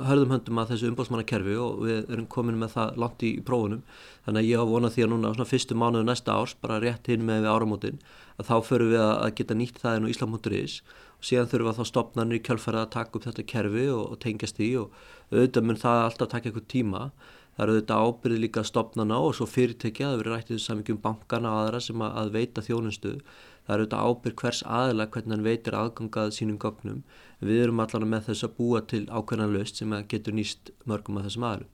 hörðum 0.07 0.35
höndum 0.35 0.59
að 0.61 0.73
þessu 0.73 0.89
umbóðsmannakerfi 0.91 1.55
og 1.57 1.79
við 1.87 2.11
erum 2.13 2.27
komin 2.29 2.59
með 2.61 2.75
það 2.75 2.99
langt 3.01 3.25
í 3.25 3.31
prófunum. 3.47 3.81
Þannig 4.27 4.43
að 4.43 4.49
ég 4.51 4.61
hafa 4.61 4.73
vonað 4.75 4.93
því 4.93 5.05
að 5.05 5.11
núna 5.13 5.33
svona 5.33 5.49
fyrstu 5.49 5.79
mánuðu 5.79 6.07
næsta 6.09 6.35
árs, 6.37 6.53
bara 6.61 6.81
rétt 6.83 7.09
hinn 7.09 7.25
með 7.25 7.47
við 7.47 7.53
áramótin 7.55 8.03
að 8.37 8.49
þá 8.49 8.55
förum 8.67 8.93
við 8.93 9.03
að 9.03 9.33
geta 9.39 9.57
nýtt 9.57 9.81
það 9.81 9.97
inn 9.97 10.05
á 10.05 10.11
Íslam.is 10.13 10.77
og 11.17 11.27
síðan 11.27 11.49
þurfum 11.49 11.67
við 11.67 11.73
að 11.73 11.79
þá 11.79 11.89
stopnarnir 11.89 12.39
í 12.39 12.43
kjölfæra 12.45 12.83
að 12.83 12.93
taka 12.93 13.17
upp 13.17 13.27
þetta 13.27 13.45
kerfi 13.49 13.85
og, 13.93 14.03
og 14.13 14.21
tengjast 14.23 14.61
í 14.61 14.69
og 14.79 14.95
auðvitað 15.31 15.67
mun 15.67 15.81
það 15.81 16.01
alltaf 16.07 16.31
taka 16.33 16.49
eitthvað 16.49 16.69
tíma 16.73 17.03
Það 17.53 17.63
eru 17.63 17.73
auðvitað 17.73 18.07
ábyrði 18.07 18.37
líka 18.41 18.63
stopnana 18.65 19.19
og 19.21 19.35
svo 19.37 19.45
fyrirtekja, 19.45 20.09
það 20.09 20.21
verður 20.21 20.35
rættið 20.37 20.61
saman 20.63 20.95
um 20.95 21.01
bankana 21.03 21.51
og 21.51 21.59
aðra 21.63 21.81
sem 21.85 22.05
að 22.07 22.31
veita 22.33 22.65
þjónustu. 22.65 23.13
Það 23.67 23.75
eru 23.75 23.85
auðvitað 23.85 24.09
ábyrð 24.09 24.37
hvers 24.41 24.63
aðila 24.79 25.09
hvernig 25.13 25.35
hann 25.35 25.45
veitir 25.45 25.77
aðgangað 25.77 26.33
sínum 26.39 26.57
gögnum. 26.57 27.03
Við 27.39 27.63
erum 27.67 27.85
allavega 27.85 28.11
með 28.15 28.27
þess 28.31 28.49
að 28.49 28.57
búa 28.57 28.81
til 28.89 29.05
ákveðna 29.05 29.51
löst 29.53 29.79
sem 29.83 29.95
getur 30.09 30.37
nýst 30.39 30.73
mörgum 30.89 31.21
af 31.21 31.29
þessum 31.29 31.49
aðilum. 31.51 31.71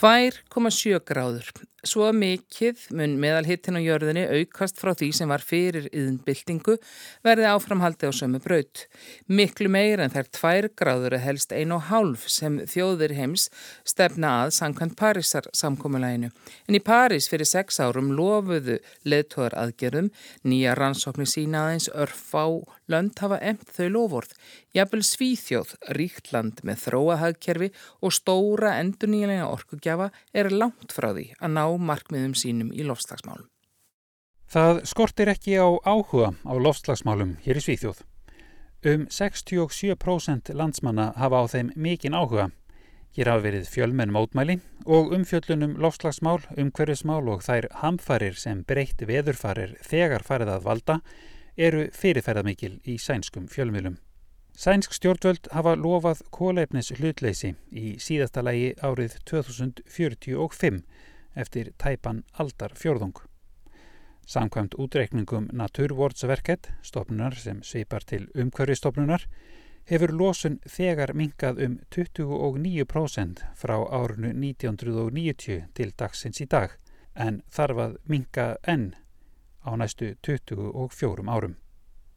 2,7 0.00 0.96
gráður. 1.04 1.50
Svo 1.80 2.10
mikið 2.12 2.82
mun 2.92 3.14
meðalhittin 3.22 3.78
á 3.78 3.80
jörðinni 3.80 4.26
aukast 4.28 4.76
frá 4.76 4.90
því 4.92 5.06
sem 5.16 5.30
var 5.32 5.40
fyrir 5.40 5.86
yðinbyltingu 5.88 6.74
verði 7.24 7.46
áframhaldi 7.48 8.10
á 8.10 8.12
sömu 8.12 8.36
braut. 8.44 8.82
Miklu 9.32 9.70
meir 9.72 10.02
en 10.04 10.12
þær 10.12 10.28
2 10.36 10.70
gráður 10.76 11.16
er 11.16 11.24
helst 11.24 11.54
1,5 11.56 12.26
sem 12.28 12.58
þjóðir 12.68 13.16
heims 13.16 13.48
stefna 13.88 14.34
að 14.42 14.52
samkvæmt 14.58 14.98
Parísar 15.00 15.48
samkómulæginu. 15.56 16.28
En 16.68 16.76
í 16.76 16.82
París 16.84 17.30
fyrir 17.32 17.48
6 17.48 17.80
árum 17.80 18.12
lofuðu 18.12 18.76
leðtóðar 19.08 19.56
aðgerðum 19.64 20.12
nýja 20.44 20.76
rannsóknir 20.76 21.32
sína 21.32 21.64
aðeins 21.64 21.88
örf 21.96 22.28
á 22.36 22.60
lönd 22.92 23.16
hafa 23.22 23.40
emt 23.40 23.72
þau 23.72 23.88
lofórð. 23.94 24.36
Jafnvel 24.76 25.02
Svíþjóð, 25.06 25.72
ríkt 25.96 26.30
land 26.34 26.60
með 26.66 26.84
þróahagkerfi 26.84 27.70
og 28.04 28.14
stóra 28.14 28.76
endurnílega 28.82 29.48
orkugjafa 29.50 30.10
er 30.36 30.52
langt 30.52 30.92
frá 30.94 31.10
því 31.14 31.30
að 31.40 31.56
ná 31.56 31.64
markmiðum 31.78 32.34
sínum 32.34 32.70
í 32.72 32.86
lofslagsmálum. 32.86 33.48
Það 34.50 34.80
skortir 34.90 35.30
ekki 35.30 35.54
á 35.62 35.68
áhuga 35.86 36.32
á 36.42 36.52
lofslagsmálum 36.58 37.36
hér 37.44 37.60
í 37.60 37.62
Svíþjóð. 37.62 38.00
Um 38.82 39.04
67% 39.12 40.50
landsmanna 40.56 41.12
hafa 41.20 41.42
á 41.42 41.44
þeim 41.52 41.70
mikinn 41.76 42.16
áhuga. 42.16 42.48
Hér 43.14 43.30
hafa 43.30 43.44
verið 43.44 43.68
fjölmenn 43.70 44.14
mótmæli 44.14 44.60
og 44.86 45.12
umfjöllunum 45.14 45.76
lofslagsmál, 45.82 46.40
umhverfismál 46.56 47.28
og 47.28 47.42
þær 47.46 47.68
hamfarir 47.82 48.38
sem 48.38 48.62
breytt 48.66 49.02
veðurfarir 49.06 49.76
þegar 49.86 50.26
farið 50.26 50.54
að 50.54 50.66
valda 50.66 51.00
eru 51.58 51.88
fyrirferðamikil 51.94 52.78
í 52.88 52.96
sænskum 52.98 53.46
fjölmjölum. 53.50 53.98
Sænsk 54.60 54.92
stjórnvöld 54.92 55.46
hafa 55.54 55.76
lofað 55.78 56.24
kólefnis 56.34 56.90
hlutleysi 56.98 57.54
í 57.70 57.94
síðasta 58.02 58.42
lægi 58.44 58.74
árið 58.82 59.14
2045 59.30 60.82
eftir 61.34 61.72
tæpan 61.78 62.24
aldar 62.38 62.74
fjörðung. 62.74 63.16
Samkvæmt 64.26 64.74
útreikningum 64.78 65.48
Naturvårdsverket, 65.52 66.70
stopnunar 66.82 67.34
sem 67.34 67.62
svipar 67.62 68.04
til 68.06 68.28
umhverfistofnunar, 68.34 69.24
hefur 69.90 70.12
losun 70.14 70.60
þegar 70.66 71.14
minkað 71.18 71.62
um 71.64 71.78
29% 71.90 73.42
frá 73.58 73.74
árunu 73.90 74.30
1990 74.30 75.64
til 75.74 75.92
dagsins 75.98 76.40
í 76.40 76.46
dag, 76.46 76.76
en 77.14 77.42
þarf 77.50 77.82
að 77.86 77.96
minka 78.06 78.46
enn 78.68 78.92
á 79.66 79.74
næstu 79.76 80.14
24 80.22 81.26
árum. 81.26 81.56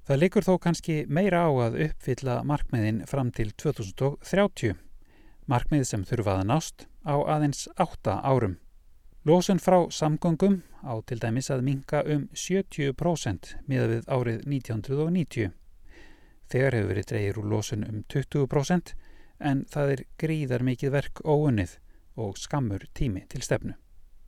Það 0.03 0.19
likur 0.19 0.43
þó 0.43 0.57
kannski 0.59 0.95
meira 1.07 1.45
á 1.47 1.51
að 1.65 1.79
uppfylla 1.87 2.41
markmiðin 2.43 3.05
fram 3.07 3.31
til 3.31 3.53
2030, 3.55 4.75
markmið 5.47 5.85
sem 5.87 6.03
þurfaða 6.05 6.43
nást 6.45 6.85
á 7.07 7.15
aðeins 7.23 7.69
8 7.79 8.19
árum. 8.21 8.59
Lósun 9.25 9.59
frá 9.59 9.77
samgöngum 9.89 10.63
á 10.83 10.99
til 11.07 11.19
dæmis 11.19 11.47
að 11.47 11.61
minka 11.63 12.01
um 12.03 12.25
70% 12.35 13.53
miða 13.71 13.85
við 13.87 14.09
árið 14.11 14.41
1990. 14.51 15.53
Þegar 16.51 16.75
hefur 16.75 16.89
verið 16.91 17.07
dreyir 17.07 17.39
úr 17.39 17.47
lósun 17.53 17.85
um 17.87 18.01
20% 18.11 18.91
en 19.39 19.63
það 19.71 19.93
er 19.93 20.03
gríðar 20.19 20.67
mikið 20.67 20.93
verk 20.97 21.23
óunnið 21.23 21.77
og 22.19 22.35
skammur 22.35 22.83
tími 22.91 23.23
til 23.31 23.41
stefnu. 23.47 23.77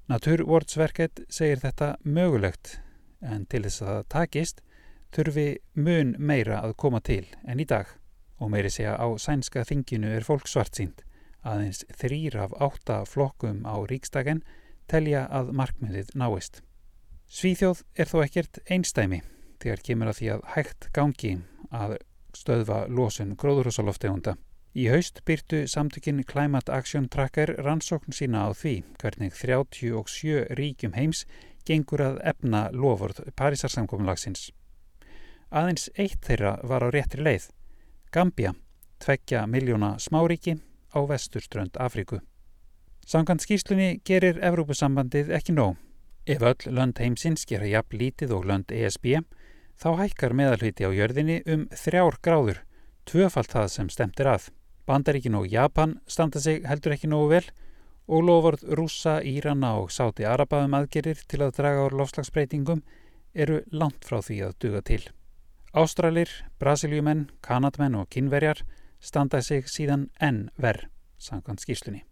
Naturvårdsverket 0.08 1.26
segir 1.28 1.60
þetta 1.60 1.98
mögulegt 2.08 2.80
en 3.20 3.46
til 3.52 3.66
þess 3.68 3.84
að 3.84 3.92
það 3.92 4.10
takist 4.16 4.64
þurfi 5.12 5.48
mun 5.76 6.16
meira 6.20 6.64
að 6.64 6.78
koma 6.80 7.04
til 7.04 7.26
en 7.44 7.60
í 7.60 7.68
dag 7.68 7.92
og 8.40 8.52
meiri 8.54 8.72
segja 8.72 8.96
á 8.96 9.08
sænska 9.20 9.68
þinginu 9.68 10.16
er 10.16 10.24
fólk 10.24 10.48
svart 10.48 10.80
sínt 10.80 11.04
aðeins 11.44 11.84
þrýr 12.00 12.46
af 12.48 12.56
átta 12.64 13.04
flokkum 13.04 13.66
á 13.68 13.76
ríkstagen 13.84 14.46
telja 14.92 15.26
að 15.30 15.52
markmiðið 15.58 16.12
náist. 16.18 16.62
Svíþjóð 17.28 17.84
er 17.98 18.10
þó 18.12 18.18
ekkert 18.24 18.60
einstæmi 18.70 19.22
þegar 19.62 19.86
kemur 19.88 20.12
að 20.12 20.20
því 20.20 20.28
að 20.36 20.44
hægt 20.56 20.90
gangi 20.94 21.32
að 21.74 21.96
stöðva 22.36 22.86
losun 22.92 23.34
gróðurhúsaloftegunda. 23.40 24.36
Í 24.76 24.90
haust 24.92 25.22
byrtu 25.26 25.64
samtökinn 25.72 26.26
Climate 26.28 26.72
Action 26.74 27.08
Tracker 27.10 27.54
rannsókn 27.64 28.12
sína 28.12 28.44
á 28.44 28.52
því 28.52 28.82
hvernig 29.00 29.38
37 29.40 30.52
ríkjum 30.60 30.98
heims 30.98 31.24
gengur 31.66 32.04
að 32.04 32.20
efna 32.28 32.68
lofurð 32.76 33.24
Parísarsamkominlagsins. 33.40 34.50
Aðeins 35.50 35.88
eitt 35.96 36.20
þeirra 36.28 36.58
var 36.68 36.84
á 36.84 36.90
réttri 36.92 37.24
leið, 37.24 37.48
Gambia, 38.12 38.52
tveggja 39.00 39.46
miljóna 39.48 39.96
smáríki 40.00 40.58
á 40.92 41.00
vesturströnd 41.08 41.80
Afríku. 41.80 42.20
Samkvæmt 43.06 43.44
skýrslunni 43.46 44.00
gerir 44.02 44.40
Evrópusambandið 44.42 45.28
ekki 45.38 45.54
nóg. 45.54 45.76
Ef 46.26 46.42
öll 46.42 46.72
lönd 46.74 46.98
heimsins 46.98 47.46
gera 47.46 47.68
jafn 47.70 48.00
lítið 48.02 48.32
og 48.34 48.48
lönd 48.50 48.72
ESB, 48.74 49.20
þá 49.78 49.90
hækkar 50.00 50.34
meðalhviti 50.34 50.88
á 50.88 50.90
jörðinni 50.90 51.36
um 51.46 51.68
þrjár 51.70 52.18
gráður, 52.26 52.64
tvöfalt 53.06 53.54
það 53.54 53.68
sem 53.76 53.92
stemtir 53.94 54.30
að. 54.32 54.48
Bandaríkin 54.90 55.38
og 55.38 55.46
Japan 55.46 56.00
standa 56.10 56.42
sig 56.42 56.66
heldur 56.66 56.96
ekki 56.96 57.12
nógu 57.12 57.30
vel 57.36 57.44
og 58.08 58.26
loford 58.26 58.66
rúsa, 58.74 59.20
Írana 59.22 59.76
og 59.84 59.94
Sáti 59.94 60.26
Arabaðum 60.26 60.74
aðgerir 60.80 61.22
til 61.30 61.44
að 61.46 61.54
draga 61.60 61.86
úr 61.86 61.98
lofslagsbreytingum 62.02 62.82
eru 63.38 63.62
langt 63.70 64.02
frá 64.02 64.18
því 64.18 64.40
að 64.50 64.58
duga 64.66 64.82
til. 64.82 65.02
Ástralir, 65.78 66.34
Brasiljumenn, 66.58 67.28
Kanadmenn 67.46 68.02
og 68.02 68.10
Kynverjar 68.10 68.66
standa 68.98 69.46
sig 69.46 69.70
síðan 69.70 70.10
enn 70.18 70.48
verð, 70.58 70.90
samkvæmt 71.22 71.62
skýrslunni. 71.62 72.06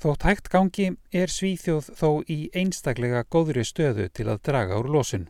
Þótt 0.00 0.22
hægt 0.24 0.46
gangi 0.48 0.84
er 1.12 1.28
Svíþjóð 1.28 1.90
þó 1.92 2.22
í 2.24 2.36
einstaklega 2.56 3.18
góðri 3.28 3.66
stöðu 3.68 4.06
til 4.16 4.30
að 4.32 4.38
draga 4.48 4.78
úr 4.80 4.86
losun. 4.94 5.26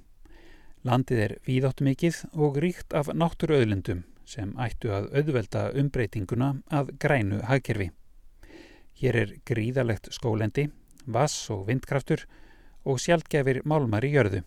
Landið 0.86 1.22
er 1.24 1.32
víðátt 1.42 1.82
mikið 1.82 2.20
og 2.38 2.60
ríkt 2.62 2.94
af 2.94 3.10
náttúruauðlendum 3.10 4.04
sem 4.30 4.52
ættu 4.62 4.92
að 4.94 5.08
auðvelda 5.10 5.64
umbreytinguna 5.80 6.52
að 6.70 6.92
grænu 7.02 7.40
hagkerfi. 7.48 7.88
Hér 9.00 9.18
er 9.24 9.32
gríðalegt 9.50 10.12
skólendi, 10.14 10.68
vass 11.02 11.50
og 11.50 11.66
vindkraftur 11.66 12.22
og 12.86 13.02
sjálfgefir 13.02 13.64
málmar 13.66 14.06
í 14.06 14.12
jörðu. 14.14 14.44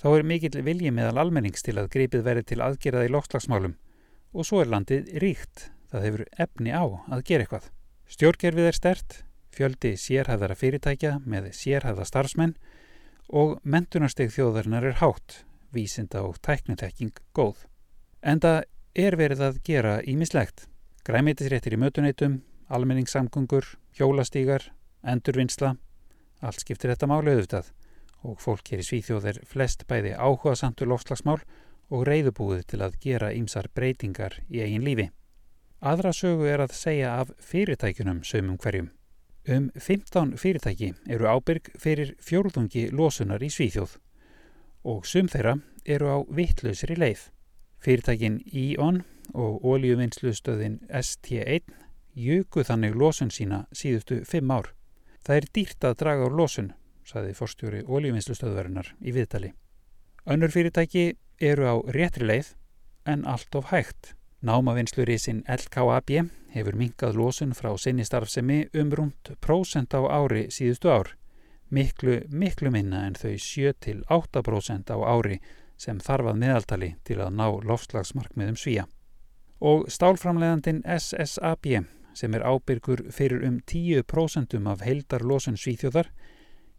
Þá 0.00 0.08
er 0.14 0.26
mikill 0.32 0.64
vilji 0.64 0.88
meðal 0.88 1.20
almennings 1.20 1.68
til 1.68 1.76
að 1.76 1.92
gripið 1.92 2.24
verið 2.30 2.48
til 2.48 2.62
aðgerað 2.64 3.10
í 3.10 3.12
loftslagsmálum 3.12 3.76
og 4.32 4.48
svo 4.48 4.64
er 4.64 4.72
landið 4.72 5.12
ríkt, 5.20 5.68
það 5.92 6.08
hefur 6.08 6.26
efni 6.48 6.72
á 6.72 6.84
að 7.12 7.28
gera 7.28 7.44
eitthvað. 7.44 7.68
Stjórnkerfið 8.08 8.72
er 8.72 8.80
stert, 8.80 9.23
fjöldi 9.54 9.94
sérhæðara 10.00 10.56
fyrirtækja 10.58 11.18
með 11.24 11.50
sérhæða 11.56 12.06
starfsmenn 12.08 12.56
og 13.28 13.58
mentunarsteg 13.62 14.32
þjóðarinnar 14.34 14.90
er 14.90 14.98
hátt, 15.00 15.44
vísinda 15.72 16.22
og 16.26 16.40
tæknutekking 16.44 17.14
góð. 17.34 17.64
Enda 18.22 18.62
er 18.94 19.16
verið 19.18 19.42
að 19.48 19.62
gera 19.66 19.94
ímislegt. 20.02 20.66
Græmitisréttir 21.04 21.74
í 21.76 21.80
mötuneytum, 21.80 22.40
almenningssamgungur, 22.68 23.66
hjólastígar, 23.98 24.70
endurvinnsla, 25.04 25.74
allt 26.40 26.62
skiptir 26.62 26.92
þetta 26.92 27.08
máli 27.10 27.34
auðvitað 27.34 27.72
og 28.24 28.40
fólk 28.40 28.70
hér 28.72 28.80
í 28.80 28.86
Svíþjóð 28.88 29.28
er 29.32 29.40
flest 29.48 29.84
bæði 29.90 30.14
áhuga 30.16 30.54
samtur 30.56 30.88
lofslagsmál 30.88 31.42
og 31.92 32.06
reyðubúið 32.08 32.64
til 32.72 32.80
að 32.86 32.96
gera 33.02 33.32
ímsar 33.36 33.68
breytingar 33.76 34.38
í 34.48 34.62
eigin 34.64 34.84
lífi. 34.86 35.10
Aðra 35.84 36.14
sögu 36.16 36.48
er 36.48 36.64
að 36.64 36.72
segja 36.78 37.18
af 37.20 37.34
fyrirtækunum 37.44 38.22
sömum 38.24 38.56
hverjum. 38.56 38.88
Um 39.44 39.70
15 39.76 40.38
fyrirtæki 40.40 40.94
eru 41.12 41.26
ábyrg 41.28 41.66
fyrir 41.76 42.14
fjórðungi 42.24 42.86
losunar 42.96 43.42
í 43.44 43.50
Svíþjóð 43.52 43.98
og 44.88 45.04
sum 45.04 45.28
þeirra 45.28 45.58
eru 45.84 46.08
á 46.08 46.18
vittlausri 46.32 46.96
leið. 46.96 47.26
Fyrirtækin 47.84 48.38
Íon 48.48 49.02
og 49.36 49.60
ólíuvinnslustöðin 49.68 50.78
ST1 50.88 51.76
jöku 52.16 52.64
þannig 52.64 52.96
losun 52.96 53.28
sína 53.28 53.66
síðustu 53.68 54.22
5 54.24 54.54
ár. 54.56 54.72
Það 55.20 55.36
er 55.36 55.50
dýrt 55.58 55.88
að 55.90 55.98
draga 56.00 56.24
úr 56.30 56.40
losun, 56.40 56.72
saði 57.04 57.36
forstjóri 57.36 57.84
ólífinslustöðvarinnar 57.84 58.94
í 59.04 59.12
viðtali. 59.12 59.52
Önnur 60.24 60.56
fyrirtæki 60.56 61.18
eru 61.36 61.68
á 61.68 61.74
réttri 61.92 62.24
leið 62.24 62.54
en 63.04 63.28
allt 63.28 63.60
of 63.60 63.68
hægt. 63.76 64.14
Námavinnslur 64.44 65.08
í 65.08 65.14
sinn 65.16 65.38
LKAB 65.48 66.10
hefur 66.52 66.76
minkað 66.76 67.16
losun 67.16 67.54
frá 67.56 67.70
sinni 67.80 68.04
starfsemi 68.04 68.66
um 68.76 68.90
rúmt 68.92 69.30
prósent 69.40 69.96
á 69.96 70.04
ári 70.04 70.50
síðustu 70.52 70.90
ár. 70.92 71.14
Miklu, 71.72 72.18
miklu 72.28 72.68
minna 72.74 73.06
en 73.08 73.16
þau 73.16 73.38
7-8% 73.40 74.92
á 74.92 74.98
ári 75.00 75.40
sem 75.80 75.96
þarfað 75.96 76.40
meðaltali 76.44 76.90
til 77.08 77.18
að 77.24 77.32
ná 77.40 77.46
lofslagsmarkmiðum 77.70 78.60
svíja. 78.60 78.84
Og 79.64 79.88
stálframlegandin 79.88 80.84
SSAB 80.84 81.70
sem 82.12 82.36
er 82.36 82.44
ábyrgur 82.44 83.06
fyrir 83.16 83.48
um 83.48 83.62
10% 83.64 84.60
af 84.60 84.84
heildarlosun 84.84 85.56
svíþjóðar 85.56 86.12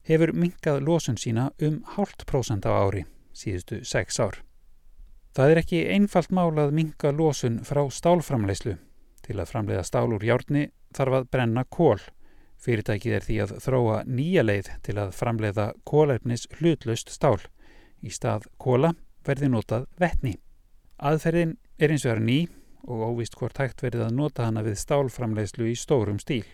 hefur 0.05 0.37
minkað 0.37 0.83
losun 0.85 1.17
sína 1.17 1.49
um 1.57 1.81
hálft 1.97 2.27
prósent 2.29 2.69
á 2.69 2.77
ári 2.77 3.07
síðustu 3.33 3.81
6 3.81 4.21
ár. 4.21 4.45
Það 5.35 5.51
er 5.51 5.59
ekki 5.59 5.79
einfalt 5.91 6.31
mál 6.31 6.53
að 6.63 6.69
minka 6.77 7.09
losun 7.11 7.57
frá 7.67 7.81
stálframleyslu. 7.91 8.77
Til 9.25 9.35
að 9.35 9.49
framleiða 9.49 9.81
stál 9.83 10.13
úr 10.15 10.23
hjárni 10.23 10.69
þarf 10.95 11.17
að 11.17 11.25
brenna 11.35 11.65
kól. 11.67 11.99
Fyrirtækið 12.63 13.15
er 13.17 13.25
því 13.25 13.39
að 13.43 13.51
þróa 13.65 13.97
nýja 14.07 14.45
leið 14.45 14.69
til 14.87 14.95
að 15.01 15.11
framleiða 15.17 15.65
kólernis 15.83 16.47
hlutlaust 16.55 17.11
stál. 17.11 17.41
Í 17.99 18.13
stað 18.15 18.47
kóla 18.55 18.93
verði 19.27 19.51
notað 19.51 19.89
vettni. 19.99 20.37
Aðferðin 21.03 21.57
er 21.83 21.91
eins 21.91 22.07
og 22.07 22.15
er 22.15 22.23
ný 22.23 22.39
og 22.87 23.03
óvist 23.11 23.35
hvort 23.35 23.59
hægt 23.59 23.83
verið 23.83 24.05
að 24.05 24.15
nota 24.15 24.47
hana 24.47 24.63
við 24.63 24.79
stálframleyslu 24.79 25.67
í 25.67 25.75
stórum 25.75 26.21
stíl. 26.23 26.45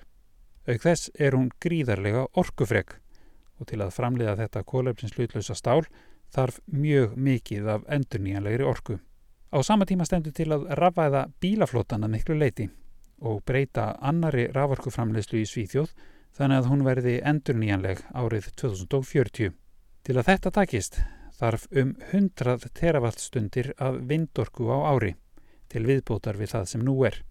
Auk 0.65 0.82
þess 0.82 1.12
er 1.22 1.38
hún 1.38 1.52
gríðarlega 1.62 2.26
orkufreg 2.34 2.98
og 3.62 3.70
til 3.70 3.84
að 3.86 3.94
framleiða 3.94 4.39
þetta 4.39 4.65
kólernis 4.65 5.13
hlutlausa 5.13 5.54
stál 5.54 5.84
þarf 6.32 6.60
mjög 6.67 7.15
mikið 7.15 7.70
af 7.76 7.88
endurníjanlegri 7.91 8.67
orku. 8.67 9.00
Á 9.52 9.58
sama 9.63 9.86
tíma 9.86 10.06
stendur 10.08 10.34
til 10.34 10.52
að 10.56 10.70
rafæða 10.80 11.26
bílaflótana 11.44 12.08
miklu 12.08 12.38
leiti 12.39 12.70
og 13.22 13.41
breyta 13.46 13.91
annari 14.00 14.48
raforkuframleyslu 14.56 15.41
í 15.41 15.48
Svíþjóð 15.50 15.91
þannig 16.38 16.62
að 16.62 16.70
hún 16.72 16.86
verði 16.88 17.17
endurníjanleg 17.28 18.06
árið 18.15 18.48
2040. 18.62 19.52
Til 20.02 20.15
að 20.17 20.30
þetta 20.30 20.54
takist 20.56 21.02
þarf 21.38 21.67
um 21.78 21.91
100 22.12 22.72
teravattstundir 22.78 23.74
af 23.78 24.00
vindorku 24.08 24.72
á 24.72 24.78
ári 24.94 25.15
til 25.72 25.86
viðbótar 25.88 26.39
við 26.39 26.56
það 26.56 26.65
sem 26.74 26.82
nú 26.86 26.96
er. 27.08 27.22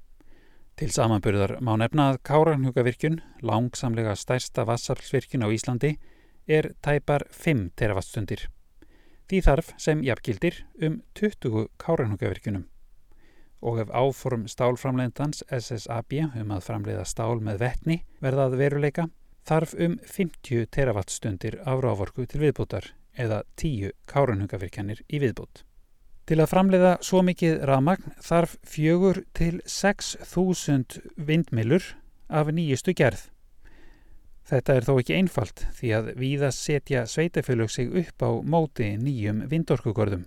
Til 0.81 0.89
samanburðar 0.95 1.59
má 1.61 1.75
nefna 1.77 2.11
að 2.13 2.23
Káranhugavirkjun, 2.25 3.19
langsamlega 3.45 4.15
stærsta 4.17 4.65
vassaflsvirkjun 4.69 5.45
á 5.45 5.49
Íslandi, 5.53 5.97
er 6.49 6.73
tæpar 6.81 7.27
5 7.31 7.69
teravattstundir. 7.77 8.47
Því 9.31 9.39
þarf 9.47 9.69
sem 9.79 10.01
jafngildir 10.03 10.57
um 10.83 10.97
20 11.15 11.69
káranhugavirkjunum. 11.79 12.65
Og 13.63 13.77
ef 13.79 13.93
áform 13.95 14.49
stálframleindans 14.51 15.45
SSAB 15.55 16.17
um 16.41 16.51
að 16.51 16.65
framleiða 16.67 17.05
stál 17.07 17.39
með 17.39 17.61
vettni 17.63 18.01
verðað 18.19 18.57
veruleika, 18.59 19.05
þarf 19.47 19.77
um 19.79 19.95
50 20.03 20.67
teravatstundir 20.75 21.61
af 21.63 21.79
rávorku 21.85 22.27
til 22.27 22.43
viðbútar 22.43 22.91
eða 23.15 23.45
10 23.55 23.95
káranhugavirkjanir 24.11 25.05
í 25.07 25.23
viðbút. 25.23 25.63
Til 26.27 26.41
að 26.43 26.51
framleiða 26.51 26.97
svo 27.07 27.23
mikið 27.23 27.63
rafmagn 27.71 28.17
þarf 28.27 28.59
fjögur 28.67 29.23
til 29.31 29.61
6.000 29.63 31.05
vindmilur 31.15 31.93
af 32.27 32.51
nýjustu 32.51 32.99
gerð. 32.99 33.29
Þetta 34.49 34.75
er 34.75 34.87
þó 34.87 34.93
ekki 34.99 35.17
einfalt 35.17 35.65
því 35.79 35.91
að 35.97 36.09
víða 36.19 36.51
setja 36.55 37.05
sveitafélög 37.07 37.71
sig 37.71 37.91
upp 38.03 38.25
á 38.25 38.31
móti 38.43 38.97
nýjum 38.99 39.45
vindorkugörðum. 39.51 40.25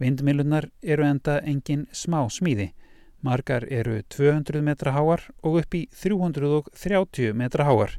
Vindmilunar 0.00 0.70
eru 0.82 1.04
enda 1.04 1.40
engin 1.44 1.86
smá 1.92 2.22
smíði. 2.32 2.70
Margar 3.20 3.66
eru 3.68 3.98
200 4.08 4.62
metra 4.64 4.94
háar 4.96 5.26
og 5.42 5.58
upp 5.60 5.76
í 5.76 5.82
330 5.92 7.34
metra 7.36 7.66
háar. 7.68 7.98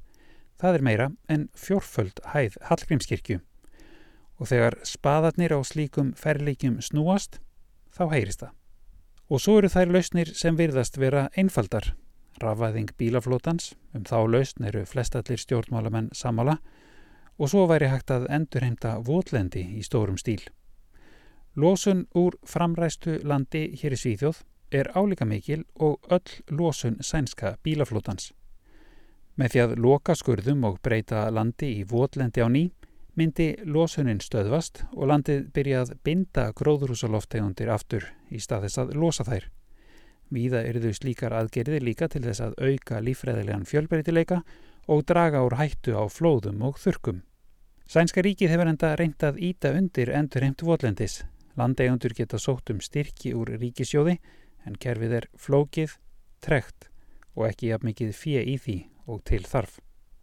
Það 0.57 0.77
er 0.77 0.85
meira 0.87 1.09
en 1.29 1.49
fjórföld 1.53 2.23
hæð 2.33 2.57
Hallgrímskirkju. 2.69 3.41
Og 4.41 4.49
þegar 4.49 4.79
spaðarnir 4.87 5.53
á 5.53 5.59
slíkum 5.61 6.15
ferleikjum 6.17 6.79
snúast, 6.81 7.37
þá 7.93 8.07
heyrist 8.15 8.41
það. 8.41 8.55
Og 9.29 9.43
svo 9.43 9.59
eru 9.59 9.69
þær 9.69 9.93
lausnir 9.93 10.33
sem 10.35 10.57
virðast 10.57 10.97
vera 10.97 11.27
einfaldar 11.37 11.93
Rafaðing 12.39 12.93
bílaflótans, 12.97 13.73
um 13.93 14.05
þá 14.07 14.17
lausn 14.31 14.65
eru 14.69 14.85
flestallir 14.85 15.41
stjórnmálamenn 15.41 16.09
samála 16.15 16.57
og 17.37 17.49
svo 17.51 17.65
væri 17.67 17.89
hægt 17.91 18.11
að 18.13 18.29
endurheimta 18.29 18.95
votlendi 19.05 19.63
í 19.77 19.83
stórum 19.83 20.17
stíl. 20.17 20.41
Lósun 21.55 22.05
úr 22.15 22.37
framræstu 22.47 23.17
landi 23.27 23.73
hér 23.81 23.97
í 23.97 23.99
Svíþjóð 23.99 24.43
er 24.71 24.91
álíka 24.95 25.25
mikil 25.25 25.65
og 25.75 25.99
öll 26.09 26.37
lósun 26.47 27.01
sænska 27.03 27.57
bílaflótans. 27.63 28.31
Með 29.35 29.51
því 29.51 29.63
að 29.63 29.75
loka 29.83 30.15
skurðum 30.15 30.63
og 30.67 30.79
breyta 30.83 31.29
landi 31.31 31.73
í 31.79 31.83
votlendi 31.87 32.43
á 32.43 32.47
ný 32.47 32.69
myndi 33.15 33.55
lósunin 33.67 34.21
stöðvast 34.23 34.85
og 34.95 35.09
landið 35.11 35.49
byrjað 35.55 35.95
binda 36.03 36.51
gróðrúsaloftegundir 36.55 37.71
aftur 37.73 38.07
í 38.31 38.39
stað 38.39 38.67
þess 38.67 38.83
að 38.83 38.93
losa 38.95 39.27
þær. 39.27 39.49
Víða 40.31 40.61
þau 40.63 40.93
slíkar 40.95 41.33
aðgerðir 41.35 41.83
líka 41.83 42.07
til 42.07 42.21
þess 42.23 42.39
að 42.45 42.53
auka 42.63 43.01
lífræðilegan 43.03 43.65
fjölbreytileika 43.67 44.37
og 44.87 45.03
draga 45.03 45.41
úr 45.43 45.57
hættu 45.59 45.91
á 45.91 46.07
flóðum 46.07 46.63
og 46.63 46.79
þurkum. 46.79 47.19
Sænska 47.91 48.23
ríkið 48.23 48.53
hefur 48.53 48.71
enda 48.71 48.93
reyndað 48.95 49.41
íta 49.43 49.73
undir 49.75 50.13
endur 50.15 50.45
heimt 50.45 50.63
votlendis. 50.63 51.25
Landegundur 51.59 52.15
geta 52.15 52.39
sótt 52.39 52.71
um 52.71 52.79
styrki 52.79 53.33
úr 53.35 53.51
ríkisjóði 53.59 54.15
en 54.63 54.79
kerfið 54.79 55.17
er 55.19 55.27
flókið, 55.35 55.97
trekt 56.39 56.87
og 57.35 57.49
ekki 57.49 57.73
jafn 57.73 57.91
mikið 57.91 58.15
fjö 58.15 58.45
í 58.47 58.55
því 58.55 58.77
og 59.11 59.25
til 59.27 59.43
þarf. 59.43 59.81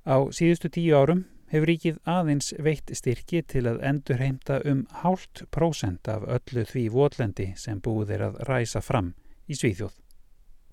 Á 0.09 0.17
síðustu 0.33 0.73
tíu 0.73 0.97
árum 0.97 1.27
hefur 1.53 1.69
ríkið 1.69 2.01
aðeins 2.09 2.55
veitt 2.57 2.89
styrki 2.97 3.45
til 3.45 3.67
að 3.69 3.85
endur 3.93 4.25
heimta 4.25 4.63
um 4.65 4.87
hálft 5.05 5.45
prósent 5.53 6.09
af 6.09 6.25
öllu 6.25 6.65
því 6.65 6.89
votlendi 6.97 7.53
sem 7.61 7.85
búið 7.85 8.17
er 8.17 8.31
að 8.31 8.45
ræsa 8.49 8.81
fram 8.81 9.13
í 9.49 9.57
Svíþjóð. 9.57 9.97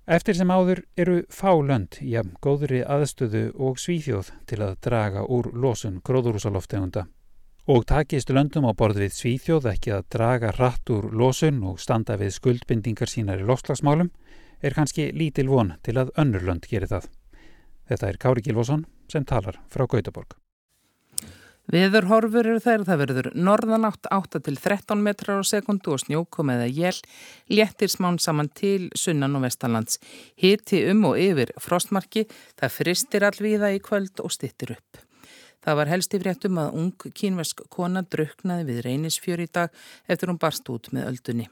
Eftir 0.05 0.37
sem 0.37 0.51
áður 0.53 0.83
eru 1.01 1.23
fálönd 1.33 1.97
í 2.05 2.13
að 2.19 2.35
góðri 2.43 2.83
aðstöðu 2.85 3.47
og 3.57 3.79
Svíþjóð 3.81 4.29
til 4.45 4.59
að 4.61 4.75
draga 4.85 5.25
úr 5.25 5.49
losun 5.57 5.97
gróðurúsaloftegunda. 6.05 7.07
Og 7.65 7.87
takist 7.89 8.29
löndum 8.29 8.69
á 8.69 8.77
borð 8.77 9.01
við 9.01 9.17
Svíþjóð 9.17 9.71
ekki 9.73 9.95
að 9.97 10.05
draga 10.13 10.53
rætt 10.53 10.93
úr 10.93 11.09
losun 11.09 11.63
og 11.65 11.81
standa 11.81 12.19
við 12.21 12.35
skuldbindingar 12.37 13.09
sínar 13.09 13.41
í 13.41 13.49
lofslagsmálum 13.49 14.13
er 14.61 14.77
kannski 14.77 15.09
lítil 15.09 15.49
von 15.49 15.73
til 15.81 15.97
að 15.97 16.13
önnur 16.21 16.45
lönd 16.45 16.69
gerir 16.69 16.91
það. 16.93 17.09
Þetta 17.89 18.09
er 18.09 18.21
Kári 18.21 18.45
Gilvosson 18.45 18.85
sem 19.09 19.25
talar 19.25 19.57
frá 19.73 19.89
Gautaborg. 19.89 20.37
Viður 21.71 22.05
horfur 22.11 22.45
eru 22.45 22.61
þær, 22.61 22.83
það 22.85 22.99
verður 23.01 23.29
norðanátt 23.33 24.09
8 24.13 24.41
til 24.45 24.53
13 24.59 25.01
metrar 25.01 25.41
á 25.41 25.43
sekundu 25.49 25.95
og 25.95 26.03
snjókom 26.03 26.51
eða 26.53 26.67
jél, 26.69 26.99
léttir 27.49 27.89
smán 27.89 28.19
saman 28.21 28.51
til 28.53 28.91
sunnan 28.93 29.33
og 29.39 29.47
vestalands. 29.47 29.97
Hiti 30.37 30.83
um 30.91 31.07
og 31.09 31.17
yfir 31.17 31.55
frostmarki, 31.57 32.27
það 32.61 32.75
fristir 32.77 33.25
allvíða 33.25 33.73
í 33.73 33.81
kvöld 33.81 34.21
og 34.21 34.33
stittir 34.35 34.77
upp. 34.77 35.01
Það 35.65 35.81
var 35.81 35.89
helst 35.89 36.13
í 36.13 36.21
fréttum 36.21 36.61
að 36.61 36.77
ung 36.77 37.11
kínversk 37.17 37.65
kona 37.73 38.05
druknaði 38.05 38.69
við 38.69 38.81
reynisfjör 38.85 39.41
í 39.41 39.49
dag 39.49 39.85
eftir 40.05 40.29
hún 40.29 40.41
barst 40.41 40.69
út 40.69 40.93
með 40.93 41.09
öldunni 41.09 41.49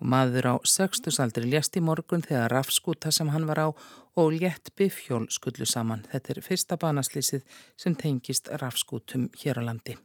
og 0.00 0.10
maður 0.12 0.50
á 0.52 0.54
sextusaldri 0.68 1.48
lést 1.48 1.76
í 1.76 1.84
morgun 1.84 2.24
þegar 2.24 2.52
rafskúta 2.52 3.12
sem 3.12 3.30
hann 3.32 3.46
var 3.48 3.62
á 3.64 3.68
og 4.16 4.32
létt 4.32 4.72
bifjól 4.76 5.26
skullu 5.32 5.68
saman. 5.68 6.04
Þetta 6.12 6.34
er 6.34 6.42
fyrsta 6.44 6.76
banaslýsið 6.80 7.46
sem 7.76 7.96
tengist 7.96 8.48
rafskútum 8.60 9.30
hér 9.40 9.60
á 9.60 9.62
landi. 9.68 9.96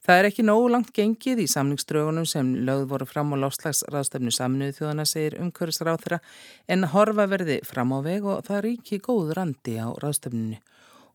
Það 0.00 0.18
er 0.18 0.26
ekki 0.30 0.44
nógu 0.46 0.70
langt 0.72 0.94
gengið 0.96 1.42
í 1.42 1.50
samningsdraugunum 1.52 2.24
sem 2.26 2.54
lögð 2.64 2.86
voru 2.88 3.06
fram 3.06 3.34
á 3.36 3.42
láslagsraðstöfnu 3.42 4.32
saminuðu 4.32 4.78
þjóðana 4.78 5.04
segir 5.04 5.36
umhverfisráð 5.42 6.00
þeirra 6.04 6.18
en 6.72 6.86
horfa 6.94 7.26
verði 7.28 7.58
fram 7.68 7.92
á 7.92 7.98
veg 8.06 8.24
og 8.24 8.40
það 8.46 8.58
er 8.58 8.68
ekki 8.70 9.00
góð 9.04 9.34
randi 9.36 9.76
á 9.76 9.92
raðstöfnunu. 10.00 10.56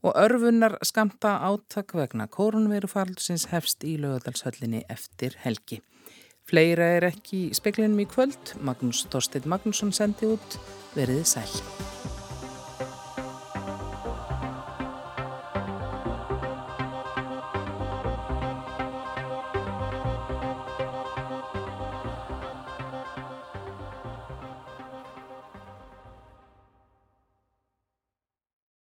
Og 0.06 0.14
örfunnar 0.22 0.78
skamta 0.86 1.34
áttak 1.48 1.96
vegna 1.98 2.30
kórunveru 2.30 2.88
farlsins 2.92 3.48
hefst 3.50 3.82
í 3.84 3.98
lögadalshöllinni 3.98 4.84
eftir 4.86 5.34
helgi. 5.42 5.82
Fleira 6.46 6.92
er 7.00 7.08
ekki 7.08 7.48
í 7.48 7.56
speklinum 7.58 8.04
í 8.04 8.06
kvöld. 8.10 8.54
Magnús 8.62 9.08
Þorstein 9.10 9.50
Magnússon 9.50 9.94
sendi 9.96 10.30
út. 10.30 10.60
Verðið 10.94 11.26
sæl. 11.32 12.25